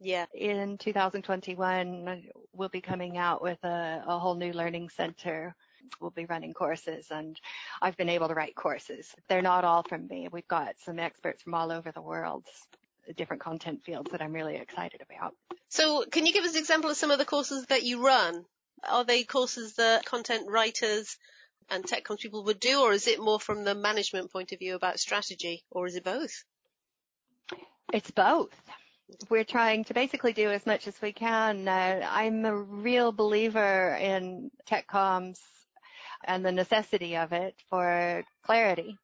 Yeah. 0.01 0.25
In 0.33 0.77
2021, 0.77 2.23
we'll 2.53 2.69
be 2.69 2.81
coming 2.81 3.17
out 3.17 3.41
with 3.41 3.63
a, 3.63 4.03
a 4.05 4.19
whole 4.19 4.35
new 4.35 4.51
learning 4.51 4.89
center. 4.89 5.55
We'll 6.01 6.11
be 6.11 6.25
running 6.25 6.53
courses 6.53 7.07
and 7.11 7.39
I've 7.81 7.95
been 7.95 8.09
able 8.09 8.27
to 8.27 8.33
write 8.33 8.55
courses. 8.55 9.13
They're 9.29 9.41
not 9.41 9.63
all 9.63 9.83
from 9.83 10.07
me. 10.07 10.27
We've 10.31 10.47
got 10.47 10.75
some 10.83 10.99
experts 10.99 11.43
from 11.43 11.53
all 11.53 11.71
over 11.71 11.91
the 11.91 12.01
world, 12.01 12.43
different 13.15 13.43
content 13.43 13.83
fields 13.85 14.11
that 14.11 14.21
I'm 14.21 14.33
really 14.33 14.55
excited 14.55 15.01
about. 15.01 15.35
So 15.69 16.03
can 16.11 16.25
you 16.25 16.33
give 16.33 16.43
us 16.43 16.53
an 16.53 16.59
example 16.59 16.89
of 16.89 16.97
some 16.97 17.11
of 17.11 17.19
the 17.19 17.25
courses 17.25 17.65
that 17.67 17.83
you 17.83 18.05
run? 18.05 18.45
Are 18.89 19.05
they 19.05 19.23
courses 19.23 19.75
that 19.75 20.05
content 20.05 20.49
writers 20.49 21.17
and 21.69 21.85
tech 21.85 22.03
comms 22.03 22.19
people 22.19 22.43
would 22.45 22.59
do, 22.59 22.81
or 22.81 22.93
is 22.93 23.07
it 23.07 23.19
more 23.19 23.39
from 23.39 23.63
the 23.63 23.75
management 23.75 24.31
point 24.31 24.51
of 24.51 24.59
view 24.59 24.75
about 24.75 24.99
strategy, 24.99 25.63
or 25.71 25.87
is 25.87 25.95
it 25.95 26.03
both? 26.03 26.43
It's 27.93 28.11
both. 28.11 28.53
we're 29.29 29.43
trying 29.43 29.83
to 29.85 29.93
basically 29.93 30.33
do 30.33 30.49
as 30.49 30.65
much 30.65 30.87
as 30.87 30.99
we 31.01 31.11
can. 31.11 31.67
Uh, 31.67 32.07
I'm 32.09 32.45
a 32.45 32.55
real 32.55 33.11
believer 33.11 33.95
in 33.99 34.51
tech 34.65 34.87
comms 34.87 35.37
and 36.23 36.43
the 36.43 36.51
necessity 36.51 37.15
of 37.17 37.31
it 37.31 37.55
for 37.69 38.23
clarity. 38.43 38.97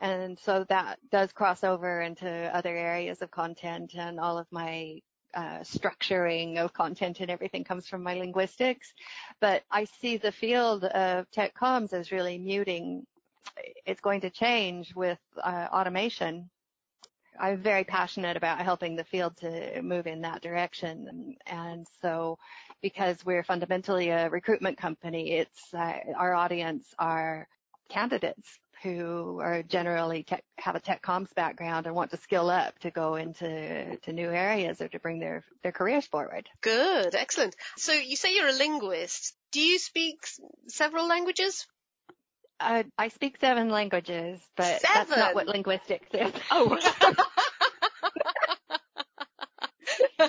And 0.00 0.38
so 0.40 0.64
that 0.68 0.98
does 1.10 1.32
cross 1.32 1.62
over 1.64 2.00
into 2.00 2.28
other 2.28 2.74
areas 2.74 3.20
of 3.22 3.30
content 3.30 3.94
and 3.94 4.18
all 4.18 4.38
of 4.38 4.46
my 4.50 5.00
uh, 5.34 5.60
structuring 5.60 6.58
of 6.58 6.72
content 6.72 7.20
and 7.20 7.30
everything 7.30 7.64
comes 7.64 7.86
from 7.86 8.02
my 8.02 8.14
linguistics. 8.14 8.92
But 9.40 9.62
I 9.70 9.84
see 10.00 10.16
the 10.16 10.32
field 10.32 10.84
of 10.84 11.30
tech 11.30 11.54
comms 11.54 11.92
as 11.92 12.12
really 12.12 12.38
muting. 12.38 13.06
It's 13.86 14.00
going 14.00 14.22
to 14.22 14.30
change 14.30 14.94
with 14.94 15.18
uh, 15.42 15.68
automation. 15.72 16.50
I'm 17.38 17.62
very 17.62 17.84
passionate 17.84 18.36
about 18.36 18.60
helping 18.60 18.96
the 18.96 19.04
field 19.04 19.36
to 19.38 19.80
move 19.82 20.06
in 20.06 20.20
that 20.22 20.42
direction. 20.42 21.36
And 21.46 21.86
so 22.02 22.38
because 22.82 23.24
we're 23.24 23.44
fundamentally 23.44 24.10
a 24.10 24.28
recruitment 24.28 24.76
company, 24.78 25.32
it's 25.32 25.72
uh, 25.72 25.98
our 26.16 26.34
audience 26.34 26.86
are 26.98 27.48
candidates 27.88 28.58
who 28.82 29.40
are 29.40 29.62
generally 29.62 30.22
tech, 30.22 30.42
have 30.58 30.74
a 30.74 30.80
tech 30.80 31.02
comms 31.02 31.32
background 31.34 31.86
and 31.86 31.94
want 31.94 32.10
to 32.12 32.16
skill 32.16 32.48
up 32.48 32.78
to 32.80 32.90
go 32.90 33.16
into 33.16 33.96
to 33.98 34.12
new 34.12 34.30
areas 34.30 34.80
or 34.80 34.88
to 34.88 34.98
bring 34.98 35.18
their 35.18 35.44
their 35.62 35.72
careers 35.72 36.06
forward. 36.06 36.48
Good, 36.62 37.14
excellent. 37.14 37.54
So 37.76 37.92
you 37.92 38.16
say 38.16 38.34
you're 38.34 38.48
a 38.48 38.52
linguist. 38.52 39.34
Do 39.52 39.60
you 39.60 39.78
speak 39.78 40.26
several 40.68 41.06
languages? 41.06 41.66
Uh, 42.58 42.84
I 42.98 43.08
speak 43.08 43.38
seven 43.40 43.70
languages, 43.70 44.40
but 44.56 44.80
seven? 44.80 44.90
that's 44.94 45.10
not 45.10 45.34
what 45.34 45.46
linguistics 45.46 46.08
is. 46.12 46.32
Oh. 46.50 46.78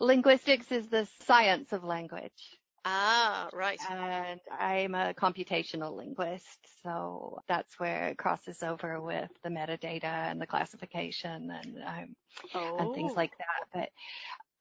linguistics 0.00 0.70
is 0.72 0.88
the 0.88 1.08
science 1.26 1.72
of 1.72 1.84
language. 1.84 2.58
Ah, 2.84 3.48
right. 3.52 3.78
And 3.90 4.40
I'm 4.58 4.94
a 4.94 5.14
computational 5.14 5.96
linguist, 5.96 6.58
so 6.82 7.40
that's 7.46 7.78
where 7.78 8.08
it 8.08 8.18
crosses 8.18 8.62
over 8.62 9.00
with 9.00 9.30
the 9.44 9.50
metadata 9.50 10.04
and 10.04 10.40
the 10.40 10.46
classification 10.46 11.50
and 11.50 11.78
um, 11.86 12.16
oh. 12.54 12.76
and 12.78 12.94
things 12.94 13.14
like 13.14 13.32
that. 13.38 13.68
But 13.72 13.88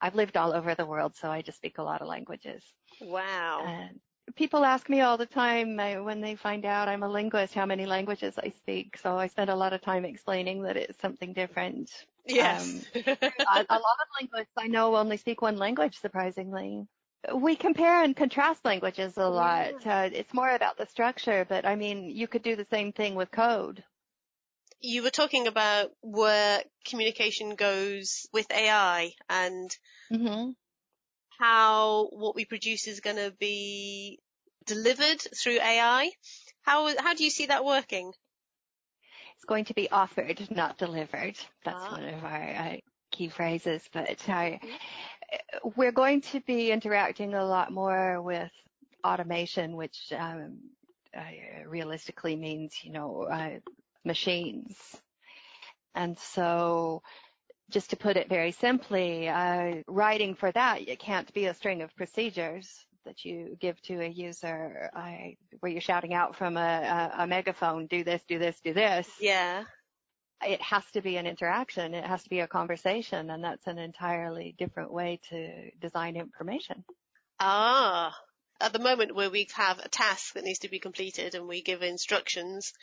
I've 0.02 0.16
lived 0.16 0.38
all 0.38 0.54
over 0.54 0.76
the 0.76 0.86
world, 0.86 1.16
so 1.16 1.32
I 1.32 1.42
just 1.42 1.58
speak 1.58 1.80
a 1.80 1.84
lot 1.84 2.02
of 2.02 2.08
languages. 2.08 2.64
Wow. 3.02 3.64
And 3.66 4.00
people 4.36 4.66
ask 4.66 4.88
me 4.88 5.02
all 5.02 5.18
the 5.18 5.26
time 5.26 5.80
uh, 5.80 6.04
when 6.04 6.22
they 6.22 6.36
find 6.36 6.64
out 6.64 6.88
I'm 6.88 7.04
a 7.04 7.10
linguist 7.10 7.56
how 7.56 7.66
many 7.66 7.88
languages 7.88 8.36
I 8.38 8.54
speak. 8.56 8.98
So 9.02 9.18
I 9.18 9.28
spend 9.28 9.50
a 9.50 9.56
lot 9.56 9.74
of 9.74 9.82
time 9.82 10.06
explaining 10.06 10.62
that 10.64 10.78
it's 10.78 11.02
something 11.02 11.34
different. 11.34 11.90
Yes. 12.28 12.86
Um, 12.96 13.04
a, 13.18 13.66
a 13.68 13.80
lot 13.80 13.98
of 14.00 14.08
linguists 14.22 14.54
I 14.60 14.68
know 14.68 14.96
only 14.96 15.18
speak 15.18 15.42
one 15.42 15.58
language, 15.58 15.98
surprisingly 16.00 16.86
we 17.36 17.56
compare 17.56 18.04
and 18.04 18.16
contrast 18.16 18.66
languages 18.66 19.18
a 19.18 19.28
lot. 19.28 19.86
Yeah. 19.86 20.02
Uh, 20.02 20.10
it's 20.12 20.34
more 20.34 20.50
about 20.50 20.78
the 20.78 20.88
structure, 20.88 21.46
but 21.48 21.66
I 21.66 21.76
mean, 21.76 22.10
you 22.10 22.28
could 22.28 22.44
do 22.44 22.56
the 22.56 22.68
same 22.70 22.92
thing 22.92 23.16
with 23.16 23.32
code. 23.32 23.84
You 24.80 25.04
were 25.04 25.12
talking 25.12 25.46
about 25.46 25.92
where 26.02 26.64
communication 26.88 27.56
goes 27.56 28.28
with 28.34 28.52
AI 28.52 29.12
and 29.30 29.70
mm-hmm. 30.12 30.52
how 31.40 32.10
what 32.12 32.36
we 32.36 32.46
produce 32.46 32.88
is 32.88 33.00
going 33.00 33.18
to 33.18 33.32
be 33.40 34.20
delivered 34.66 35.22
through 35.22 35.60
AI. 35.60 36.12
How 36.64 36.98
how 36.98 37.14
do 37.14 37.24
you 37.24 37.30
see 37.30 37.48
that 37.48 37.64
working? 37.64 38.12
It's 39.36 39.46
going 39.46 39.66
to 39.66 39.76
be 39.76 39.92
offered, 39.92 40.48
not 40.50 40.80
delivered. 40.80 41.38
That's 41.64 41.78
ah. 41.80 41.92
one 41.92 42.04
of 42.04 42.24
our 42.24 42.50
uh, 42.50 42.78
key 43.12 43.30
phrases. 43.30 43.88
But 43.94 44.28
I, 44.28 44.60
mm-hmm 44.64 44.76
we're 45.76 45.92
going 45.92 46.22
to 46.22 46.40
be 46.42 46.72
interacting 46.72 47.34
a 47.34 47.46
lot 47.46 47.72
more 47.72 48.22
with 48.22 48.52
automation, 49.04 49.76
which 49.76 50.12
um, 50.18 50.60
uh, 51.16 51.22
realistically 51.68 52.36
means, 52.36 52.74
you 52.84 52.92
know, 52.92 53.24
uh, 53.24 53.60
machines. 54.06 54.76
And 55.96 56.18
so 56.18 57.02
just 57.70 57.92
to 57.92 57.96
put 57.96 58.18
it 58.18 58.30
very 58.30 58.52
simply, 58.52 59.30
uh, 59.30 59.76
writing 59.88 60.36
for 60.36 60.52
that, 60.52 60.88
it 60.88 61.00
can't 61.00 61.32
be 61.34 61.46
a 61.46 61.54
string 61.54 61.82
of 61.82 61.96
procedures 61.96 62.86
that 63.06 63.26
you 63.26 63.58
give 63.60 63.82
to 63.82 64.00
a 64.02 64.08
user 64.08 64.92
where 65.60 65.72
you're 65.72 65.82
shouting 65.82 66.14
out 66.14 66.36
from 66.36 66.56
a, 66.56 67.12
a, 67.18 67.24
a 67.24 67.28
megaphone, 67.28 67.88
do 67.88 68.04
this, 68.04 68.22
do 68.28 68.38
this, 68.38 68.60
do 68.64 68.74
this. 68.74 69.08
Yeah 69.20 69.64
it 70.46 70.62
has 70.62 70.84
to 70.94 71.02
be 71.02 71.18
an 71.18 71.28
interaction. 71.28 71.94
It 71.94 72.06
has 72.06 72.24
to 72.24 72.30
be 72.30 72.40
a 72.40 72.48
conversation, 72.48 73.30
and 73.30 73.44
that's 73.44 73.68
an 73.68 73.78
entirely 73.78 74.56
different 74.58 74.92
way 74.92 75.20
to 75.30 75.72
design 75.80 76.16
information. 76.16 76.84
Ah, 77.40 78.16
at 78.60 78.74
the 78.74 78.80
moment 78.80 79.16
where 79.16 79.30
we 79.30 79.48
have 79.56 79.80
a 79.80 79.90
task 79.90 80.34
that 80.34 80.44
needs 80.44 80.60
to 80.60 80.70
be 80.70 80.80
completed 80.80 81.34
and 81.36 81.48
we 81.48 81.62
give 81.62 81.82
instructions, 81.82 82.74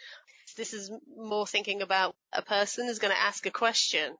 this 0.56 0.74
is 0.74 0.90
more 1.16 1.46
thinking 1.46 1.82
about 1.82 2.16
a 2.32 2.42
person 2.42 2.88
is 2.88 2.98
going 2.98 3.14
to 3.14 3.20
ask 3.20 3.46
a 3.46 3.50
question 3.50 4.16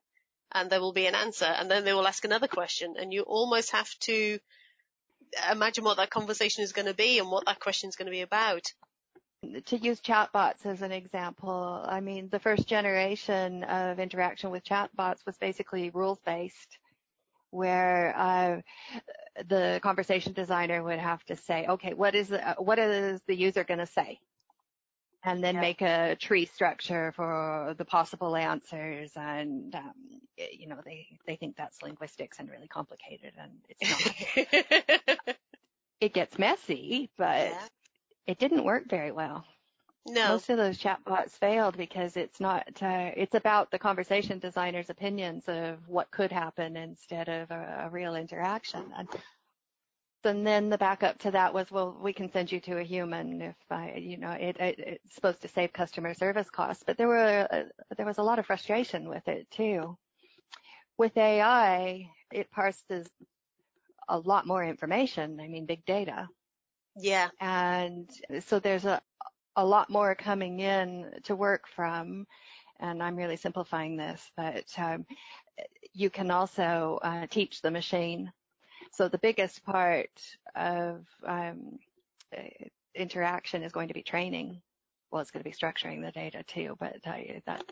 and 0.51 0.69
there 0.69 0.79
will 0.79 0.93
be 0.93 1.05
an 1.05 1.15
answer 1.15 1.45
and 1.45 1.69
then 1.69 1.83
they 1.83 1.93
will 1.93 2.07
ask 2.07 2.23
another 2.23 2.47
question 2.47 2.95
and 2.97 3.13
you 3.13 3.21
almost 3.23 3.71
have 3.71 3.89
to 3.99 4.39
imagine 5.51 5.83
what 5.83 5.97
that 5.97 6.09
conversation 6.09 6.63
is 6.63 6.71
going 6.71 6.87
to 6.87 6.93
be 6.93 7.19
and 7.19 7.29
what 7.29 7.45
that 7.45 7.59
question 7.59 7.89
is 7.89 7.95
going 7.95 8.07
to 8.07 8.11
be 8.11 8.21
about 8.21 8.73
to 9.65 9.77
use 9.77 10.01
chatbots 10.01 10.65
as 10.65 10.81
an 10.81 10.91
example, 10.91 11.83
I 11.85 12.01
mean, 12.01 12.29
the 12.29 12.39
first 12.39 12.67
generation 12.67 13.63
of 13.63 13.99
interaction 13.99 14.51
with 14.51 14.65
chatbots 14.65 15.25
was 15.25 15.37
basically 15.37 15.89
rules 15.91 16.19
based, 16.25 16.77
where 17.51 18.13
uh, 18.17 18.61
the 19.47 19.79
conversation 19.81 20.33
designer 20.33 20.83
would 20.83 20.99
have 20.99 21.23
to 21.25 21.35
say, 21.35 21.65
okay, 21.67 21.93
what 21.93 22.15
is 22.15 22.27
the, 22.27 22.55
what 22.57 22.79
is 22.79 23.21
the 23.27 23.35
user 23.35 23.63
going 23.63 23.79
to 23.79 23.85
say? 23.85 24.19
And 25.23 25.43
then 25.43 25.55
yeah. 25.55 25.61
make 25.61 25.81
a 25.81 26.15
tree 26.15 26.45
structure 26.45 27.11
for 27.13 27.75
the 27.77 27.83
possible 27.83 28.35
answers. 28.35 29.11
And, 29.15 29.75
um, 29.75 29.93
you 30.37 30.67
know, 30.67 30.77
they, 30.85 31.07
they 31.27 31.35
think 31.35 31.57
that's 31.57 31.81
linguistics 31.81 32.39
and 32.39 32.49
really 32.49 32.67
complicated 32.67 33.33
and 33.37 33.51
it's 33.67 35.17
not. 35.27 35.35
it 36.01 36.13
gets 36.13 36.39
messy, 36.39 37.09
but 37.17 37.49
yeah 37.49 37.67
it 38.29 38.37
didn't 38.37 38.63
work 38.63 38.87
very 38.87 39.11
well. 39.11 39.43
No. 40.05 40.29
Most 40.29 40.51
of 40.51 40.57
those 40.57 40.77
chatbots 40.77 41.31
failed 41.31 41.75
because 41.75 42.15
it's 42.15 42.39
not, 42.39 42.67
uh, 42.79 43.09
it's 43.17 43.33
about 43.33 43.71
the 43.71 43.79
conversation 43.79 44.37
designer's 44.37 44.91
opinions 44.91 45.45
of 45.47 45.79
what 45.87 46.11
could 46.11 46.31
happen 46.31 46.77
instead 46.77 47.27
of 47.27 47.49
a, 47.49 47.85
a 47.85 47.89
real 47.89 48.15
interaction. 48.15 48.83
And, 48.95 49.09
and 50.23 50.45
then 50.45 50.69
the 50.69 50.77
backup 50.77 51.17
to 51.19 51.31
that 51.31 51.55
was, 51.55 51.71
well, 51.71 51.97
we 51.99 52.13
can 52.13 52.31
send 52.31 52.51
you 52.51 52.59
to 52.61 52.77
a 52.77 52.83
human 52.83 53.41
if 53.41 53.55
I, 53.71 53.95
you 53.95 54.17
know, 54.17 54.31
it, 54.31 54.57
it, 54.59 54.75
it's 54.77 55.15
supposed 55.15 55.41
to 55.41 55.47
save 55.47 55.73
customer 55.73 56.13
service 56.13 56.51
costs, 56.51 56.83
but 56.85 56.97
there 56.97 57.07
were, 57.07 57.47
uh, 57.51 57.63
there 57.97 58.05
was 58.05 58.19
a 58.19 58.23
lot 58.23 58.37
of 58.37 58.45
frustration 58.45 59.09
with 59.09 59.27
it 59.27 59.49
too. 59.49 59.97
With 60.99 61.17
AI, 61.17 62.11
it 62.31 62.51
parses 62.51 63.07
a 64.07 64.19
lot 64.19 64.45
more 64.45 64.63
information. 64.63 65.39
I 65.39 65.47
mean, 65.47 65.65
big 65.65 65.83
data. 65.85 66.29
Yeah. 66.95 67.29
And 67.39 68.09
so 68.41 68.59
there's 68.59 68.85
a, 68.85 69.01
a 69.55 69.65
lot 69.65 69.89
more 69.89 70.15
coming 70.15 70.59
in 70.59 71.11
to 71.23 71.35
work 71.35 71.67
from. 71.67 72.25
And 72.79 73.03
I'm 73.03 73.17
really 73.17 73.35
simplifying 73.35 73.97
this, 73.97 74.31
but 74.37 74.65
um, 74.77 75.05
you 75.93 76.09
can 76.09 76.31
also 76.31 76.99
uh, 77.03 77.27
teach 77.29 77.61
the 77.61 77.71
machine. 77.71 78.31
So 78.93 79.09
the 79.09 79.17
biggest 79.17 79.63
part 79.65 80.09
of 80.55 81.05
um, 81.25 81.77
interaction 82.95 83.63
is 83.63 83.71
going 83.71 83.89
to 83.89 83.93
be 83.93 84.01
training. 84.01 84.61
Well, 85.11 85.21
it's 85.21 85.31
going 85.31 85.43
to 85.43 85.49
be 85.49 85.55
structuring 85.55 86.05
the 86.05 86.11
data 86.11 86.43
too, 86.43 86.77
but 86.79 86.97
uh, 87.05 87.17
that 87.45 87.63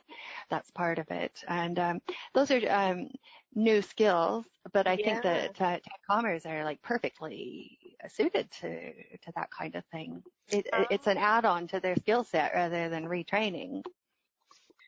that's 0.50 0.72
part 0.72 1.00
of 1.00 1.10
it. 1.12 1.44
And 1.48 1.78
um, 1.80 2.02
those 2.34 2.50
are 2.52 2.62
um, 2.70 3.10
new 3.54 3.82
skills, 3.82 4.46
but 4.74 4.88
I 4.88 4.94
yeah. 5.00 5.06
think 5.06 5.24
that 5.24 5.62
uh, 5.62 5.74
tech 5.74 6.02
commerce 6.10 6.46
are 6.46 6.64
like 6.64 6.82
perfectly 6.82 7.78
suited 8.10 8.50
to 8.62 8.70
to 8.70 9.32
that 9.36 9.50
kind 9.52 9.76
of 9.76 9.84
thing. 9.92 10.24
It, 10.50 10.68
oh. 10.72 10.86
It's 10.90 11.08
an 11.08 11.18
add-on 11.18 11.68
to 11.70 11.80
their 11.80 11.96
skill 11.96 12.24
set 12.24 12.54
rather 12.54 12.90
than 12.90 13.06
retraining. 13.06 13.84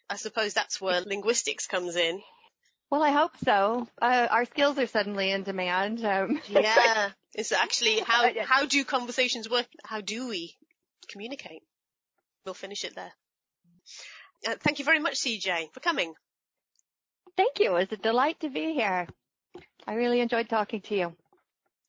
I 0.09 0.15
suppose 0.15 0.53
that's 0.53 0.81
where 0.81 1.01
linguistics 1.01 1.67
comes 1.67 1.95
in. 1.95 2.21
Well, 2.89 3.03
I 3.03 3.11
hope 3.11 3.33
so. 3.43 3.87
Uh, 4.01 4.27
our 4.29 4.45
skills 4.45 4.79
are 4.79 4.87
suddenly 4.87 5.31
in 5.31 5.43
demand. 5.43 6.03
Um, 6.03 6.41
yeah, 6.47 7.11
it's 7.33 7.51
actually 7.51 7.99
how 8.05 8.29
how 8.43 8.65
do 8.65 8.83
conversations 8.83 9.49
work? 9.49 9.67
How 9.83 10.01
do 10.01 10.27
we 10.27 10.55
communicate? 11.09 11.61
We'll 12.45 12.55
finish 12.55 12.83
it 12.83 12.95
there. 12.95 13.11
Uh, 14.47 14.55
thank 14.61 14.79
you 14.79 14.85
very 14.85 14.99
much, 14.99 15.15
CJ, 15.15 15.73
for 15.73 15.79
coming. 15.81 16.13
Thank 17.35 17.59
you. 17.59 17.71
It 17.71 17.79
was 17.79 17.87
a 17.91 17.97
delight 17.97 18.39
to 18.41 18.49
be 18.49 18.73
here. 18.73 19.07
I 19.85 19.93
really 19.93 20.21
enjoyed 20.21 20.49
talking 20.49 20.81
to 20.81 20.95
you 20.95 21.15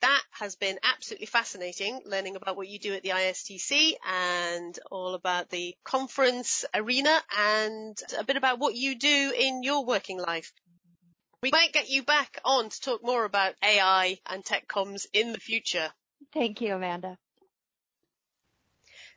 that 0.00 0.22
has 0.30 0.56
been 0.56 0.78
absolutely 0.82 1.26
fascinating 1.26 2.00
learning 2.04 2.36
about 2.36 2.56
what 2.56 2.68
you 2.68 2.78
do 2.78 2.94
at 2.94 3.02
the 3.02 3.10
ISTC 3.10 3.94
and 4.06 4.78
all 4.90 5.14
about 5.14 5.50
the 5.50 5.76
conference 5.84 6.64
arena 6.74 7.22
and 7.36 8.00
a 8.18 8.24
bit 8.24 8.36
about 8.36 8.58
what 8.58 8.74
you 8.74 8.94
do 8.94 9.32
in 9.36 9.62
your 9.62 9.84
working 9.84 10.18
life. 10.18 10.52
We 11.42 11.50
might 11.50 11.72
get 11.72 11.88
you 11.88 12.02
back 12.02 12.38
on 12.44 12.68
to 12.68 12.80
talk 12.80 13.02
more 13.02 13.24
about 13.24 13.54
AI 13.62 14.18
and 14.26 14.44
tech 14.44 14.68
comms 14.68 15.06
in 15.12 15.32
the 15.32 15.40
future. 15.40 15.90
Thank 16.32 16.60
you, 16.60 16.74
Amanda. 16.74 17.18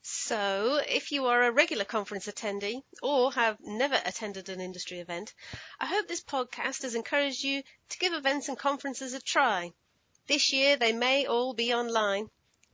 So, 0.02 0.82
if 0.88 1.14
you 1.14 1.28
are 1.28 1.44
a 1.44 1.52
regular 1.52 1.86
conference 1.86 2.28
attendee 2.28 2.84
or 3.02 3.32
have 3.32 3.58
never 3.62 4.02
attended 4.04 4.50
an 4.50 4.60
industry 4.60 5.00
event, 5.00 5.34
I 5.80 5.86
hope 5.86 6.08
this 6.08 6.24
podcast 6.24 6.82
has 6.82 6.96
encouraged 6.96 7.44
you 7.44 7.64
to 7.90 7.98
give 8.00 8.14
events 8.14 8.50
and 8.50 8.58
conferences 8.58 9.14
a 9.14 9.22
try. 9.22 9.72
This 10.26 10.54
year 10.54 10.78
they 10.78 10.94
may 10.94 11.26
all 11.26 11.54
be 11.54 11.74
online, 11.74 12.30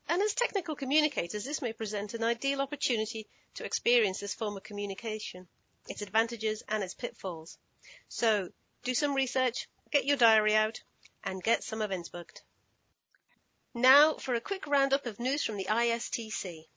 and 0.07 0.21
as 0.21 0.33
technical 0.33 0.75
communicators, 0.75 1.45
this 1.45 1.61
may 1.61 1.73
present 1.73 2.13
an 2.13 2.23
ideal 2.23 2.61
opportunity 2.61 3.27
to 3.55 3.65
experience 3.65 4.19
this 4.19 4.35
form 4.35 4.55
of 4.55 4.63
communication, 4.63 5.47
its 5.87 6.01
advantages 6.01 6.61
and 6.67 6.83
its 6.83 6.93
pitfalls. 6.93 7.57
So, 8.07 8.51
do 8.83 8.93
some 8.93 9.15
research, 9.15 9.67
get 9.91 10.05
your 10.05 10.17
diary 10.17 10.55
out, 10.55 10.81
and 11.23 11.43
get 11.43 11.63
some 11.63 11.81
events 11.81 12.09
booked. 12.09 12.43
Now 13.73 14.15
for 14.15 14.35
a 14.35 14.41
quick 14.41 14.67
roundup 14.67 15.05
of 15.05 15.19
news 15.19 15.43
from 15.43 15.57
the 15.57 15.65
ISTC. 15.65 16.67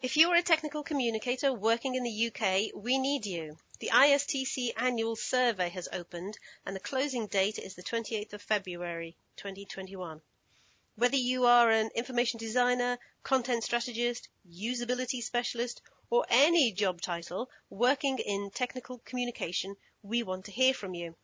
If 0.00 0.16
you 0.16 0.30
are 0.30 0.36
a 0.36 0.42
technical 0.42 0.82
communicator 0.82 1.52
working 1.52 1.96
in 1.96 2.04
the 2.04 2.26
UK, 2.28 2.72
we 2.74 2.98
need 2.98 3.26
you. 3.26 3.58
The 3.80 3.90
ISTC 3.90 4.72
annual 4.76 5.14
survey 5.14 5.68
has 5.68 5.88
opened 5.92 6.36
and 6.66 6.74
the 6.74 6.80
closing 6.80 7.28
date 7.28 7.60
is 7.60 7.76
the 7.76 7.82
28th 7.84 8.32
of 8.32 8.42
February 8.42 9.16
2021. 9.36 10.20
Whether 10.96 11.16
you 11.16 11.44
are 11.44 11.70
an 11.70 11.90
information 11.94 12.38
designer, 12.38 12.98
content 13.22 13.62
strategist, 13.62 14.28
usability 14.50 15.22
specialist, 15.22 15.80
or 16.10 16.26
any 16.28 16.72
job 16.72 17.00
title 17.00 17.48
working 17.70 18.18
in 18.18 18.50
technical 18.50 18.98
communication, 18.98 19.76
we 20.02 20.24
want 20.24 20.46
to 20.46 20.50
hear 20.50 20.74
from 20.74 20.94
you. 20.94 21.14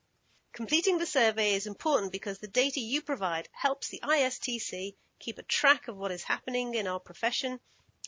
Completing 0.52 0.98
the 0.98 1.06
survey 1.06 1.54
is 1.54 1.66
important 1.66 2.12
because 2.12 2.38
the 2.38 2.46
data 2.46 2.78
you 2.78 3.02
provide 3.02 3.48
helps 3.50 3.88
the 3.88 3.98
ISTC 4.04 4.94
keep 5.18 5.38
a 5.38 5.42
track 5.42 5.88
of 5.88 5.96
what 5.96 6.12
is 6.12 6.22
happening 6.22 6.74
in 6.74 6.86
our 6.86 7.00
profession 7.00 7.58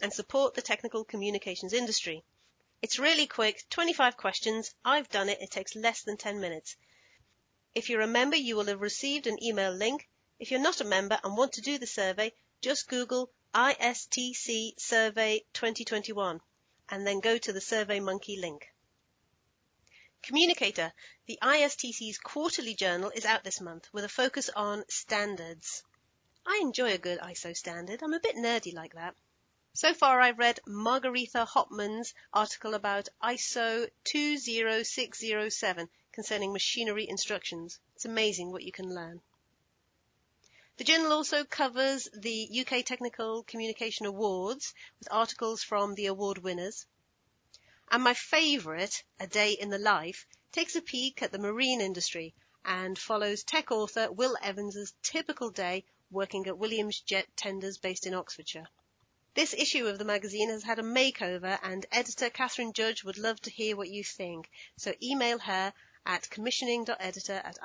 and 0.00 0.12
support 0.12 0.54
the 0.54 0.62
technical 0.62 1.04
communications 1.04 1.72
industry. 1.72 2.22
It's 2.82 2.98
really 2.98 3.26
quick, 3.26 3.64
25 3.70 4.16
questions. 4.16 4.74
I've 4.84 5.08
done 5.08 5.28
it. 5.28 5.40
It 5.40 5.50
takes 5.50 5.74
less 5.74 6.02
than 6.02 6.16
10 6.16 6.40
minutes. 6.40 6.76
If 7.74 7.88
you're 7.88 8.02
a 8.02 8.06
member, 8.06 8.36
you 8.36 8.56
will 8.56 8.66
have 8.66 8.80
received 8.80 9.26
an 9.26 9.42
email 9.42 9.72
link. 9.72 10.08
If 10.38 10.50
you're 10.50 10.60
not 10.60 10.80
a 10.80 10.84
member 10.84 11.18
and 11.24 11.36
want 11.36 11.54
to 11.54 11.62
do 11.62 11.78
the 11.78 11.86
survey, 11.86 12.32
just 12.60 12.88
Google 12.88 13.30
ISTC 13.54 14.78
Survey 14.78 15.44
2021 15.54 16.40
and 16.90 17.06
then 17.06 17.20
go 17.20 17.38
to 17.38 17.52
the 17.52 17.60
SurveyMonkey 17.60 18.38
link. 18.40 18.66
Communicator, 20.22 20.92
the 21.26 21.38
ISTC's 21.42 22.18
quarterly 22.18 22.74
journal 22.74 23.10
is 23.14 23.24
out 23.24 23.44
this 23.44 23.60
month 23.60 23.88
with 23.92 24.04
a 24.04 24.08
focus 24.08 24.50
on 24.54 24.84
standards. 24.88 25.82
I 26.46 26.58
enjoy 26.62 26.92
a 26.92 26.98
good 26.98 27.18
ISO 27.20 27.56
standard. 27.56 28.02
I'm 28.02 28.12
a 28.12 28.20
bit 28.20 28.36
nerdy 28.36 28.74
like 28.74 28.94
that. 28.94 29.14
So 29.78 29.92
far 29.92 30.22
I've 30.22 30.38
read 30.38 30.58
Margaretha 30.66 31.44
Hopman's 31.44 32.14
article 32.32 32.72
about 32.72 33.10
ISO 33.22 33.90
20607 34.04 35.90
concerning 36.12 36.54
machinery 36.54 37.06
instructions. 37.06 37.78
It's 37.94 38.06
amazing 38.06 38.50
what 38.50 38.62
you 38.62 38.72
can 38.72 38.94
learn. 38.94 39.20
The 40.78 40.84
journal 40.84 41.12
also 41.12 41.44
covers 41.44 42.08
the 42.14 42.48
UK 42.66 42.86
Technical 42.86 43.42
Communication 43.42 44.06
Awards 44.06 44.72
with 44.98 45.12
articles 45.12 45.62
from 45.62 45.94
the 45.94 46.06
award 46.06 46.38
winners. 46.38 46.86
And 47.90 48.02
my 48.02 48.14
favourite, 48.14 49.04
A 49.20 49.26
Day 49.26 49.52
in 49.52 49.68
the 49.68 49.76
Life, 49.76 50.26
takes 50.52 50.74
a 50.74 50.80
peek 50.80 51.20
at 51.20 51.32
the 51.32 51.38
marine 51.38 51.82
industry 51.82 52.34
and 52.64 52.98
follows 52.98 53.44
tech 53.44 53.70
author 53.70 54.10
Will 54.10 54.38
Evans's 54.40 54.94
typical 55.02 55.50
day 55.50 55.84
working 56.10 56.46
at 56.46 56.56
Williams 56.56 56.98
Jet 57.00 57.26
Tenders 57.36 57.76
based 57.76 58.06
in 58.06 58.14
Oxfordshire. 58.14 58.68
This 59.36 59.52
issue 59.52 59.86
of 59.86 59.98
the 59.98 60.04
magazine 60.06 60.48
has 60.48 60.62
had 60.62 60.78
a 60.78 60.82
makeover 60.82 61.58
and 61.62 61.84
editor 61.92 62.30
Catherine 62.30 62.72
Judge 62.72 63.04
would 63.04 63.18
love 63.18 63.38
to 63.42 63.50
hear 63.50 63.76
what 63.76 63.90
you 63.90 64.02
think. 64.02 64.48
So 64.78 64.94
email 65.02 65.38
her 65.40 65.74
at 66.06 66.30
commissioning.editor 66.30 67.42
at 67.44 67.58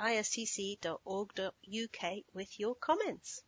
with 2.34 2.60
your 2.60 2.76
comments. 2.76 3.42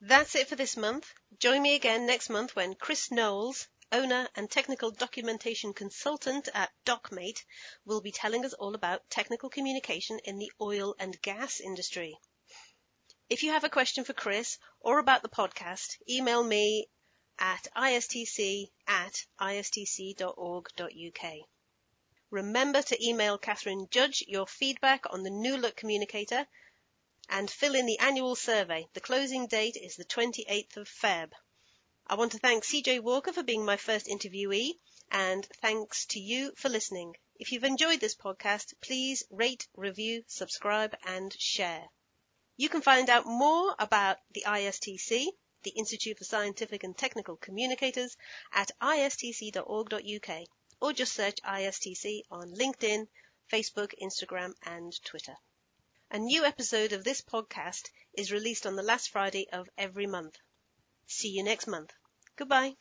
That's 0.00 0.36
it 0.36 0.46
for 0.46 0.54
this 0.54 0.76
month. 0.76 1.12
Join 1.40 1.60
me 1.60 1.74
again 1.74 2.06
next 2.06 2.30
month 2.30 2.54
when 2.54 2.76
Chris 2.76 3.10
Knowles 3.10 3.66
owner 3.90 4.28
and 4.36 4.48
technical 4.48 4.92
documentation 4.92 5.72
consultant 5.72 6.48
at 6.54 6.70
DocMate, 6.84 7.44
will 7.84 8.00
be 8.00 8.12
telling 8.12 8.44
us 8.44 8.52
all 8.52 8.76
about 8.76 9.10
technical 9.10 9.50
communication 9.50 10.20
in 10.20 10.38
the 10.38 10.52
oil 10.60 10.94
and 11.00 11.20
gas 11.20 11.58
industry. 11.58 12.16
If 13.30 13.42
you 13.42 13.52
have 13.52 13.64
a 13.64 13.70
question 13.70 14.04
for 14.04 14.12
Chris 14.12 14.58
or 14.80 14.98
about 14.98 15.22
the 15.22 15.30
podcast, 15.30 15.96
email 16.06 16.44
me 16.44 16.88
at 17.38 17.66
istc 17.74 18.70
at 18.86 19.24
istc.org.uk. 19.40 21.34
Remember 22.30 22.82
to 22.82 23.02
email 23.02 23.38
Catherine 23.38 23.88
Judge 23.90 24.22
your 24.28 24.46
feedback 24.46 25.06
on 25.08 25.22
the 25.22 25.30
New 25.30 25.56
Look 25.56 25.74
Communicator 25.74 26.46
and 27.28 27.50
fill 27.50 27.74
in 27.74 27.86
the 27.86 27.98
annual 27.98 28.36
survey. 28.36 28.86
The 28.92 29.00
closing 29.00 29.46
date 29.46 29.76
is 29.76 29.96
the 29.96 30.04
28th 30.04 30.76
of 30.76 30.88
Feb. 30.88 31.32
I 32.06 32.16
want 32.16 32.32
to 32.32 32.38
thank 32.38 32.64
CJ 32.64 33.00
Walker 33.00 33.32
for 33.32 33.42
being 33.42 33.64
my 33.64 33.78
first 33.78 34.06
interviewee 34.06 34.78
and 35.10 35.46
thanks 35.62 36.04
to 36.06 36.20
you 36.20 36.52
for 36.56 36.68
listening. 36.68 37.16
If 37.36 37.52
you've 37.52 37.64
enjoyed 37.64 38.00
this 38.00 38.14
podcast, 38.14 38.74
please 38.82 39.24
rate, 39.30 39.66
review, 39.74 40.24
subscribe 40.26 40.94
and 41.06 41.34
share. 41.40 41.88
You 42.56 42.68
can 42.68 42.82
find 42.82 43.10
out 43.10 43.26
more 43.26 43.74
about 43.78 44.18
the 44.30 44.44
ISTC, 44.46 45.26
the 45.64 45.70
Institute 45.70 46.18
for 46.18 46.24
Scientific 46.24 46.84
and 46.84 46.96
Technical 46.96 47.36
Communicators 47.36 48.16
at 48.52 48.70
istc.org.uk 48.80 50.46
or 50.80 50.92
just 50.92 51.12
search 51.12 51.38
ISTC 51.42 52.22
on 52.30 52.54
LinkedIn, 52.54 53.08
Facebook, 53.50 53.92
Instagram 54.00 54.54
and 54.62 54.92
Twitter. 55.04 55.36
A 56.10 56.18
new 56.18 56.44
episode 56.44 56.92
of 56.92 57.02
this 57.02 57.22
podcast 57.22 57.90
is 58.12 58.30
released 58.30 58.66
on 58.66 58.76
the 58.76 58.82
last 58.82 59.10
Friday 59.10 59.48
of 59.50 59.68
every 59.76 60.06
month. 60.06 60.36
See 61.06 61.30
you 61.30 61.42
next 61.42 61.66
month. 61.66 61.92
Goodbye. 62.36 62.76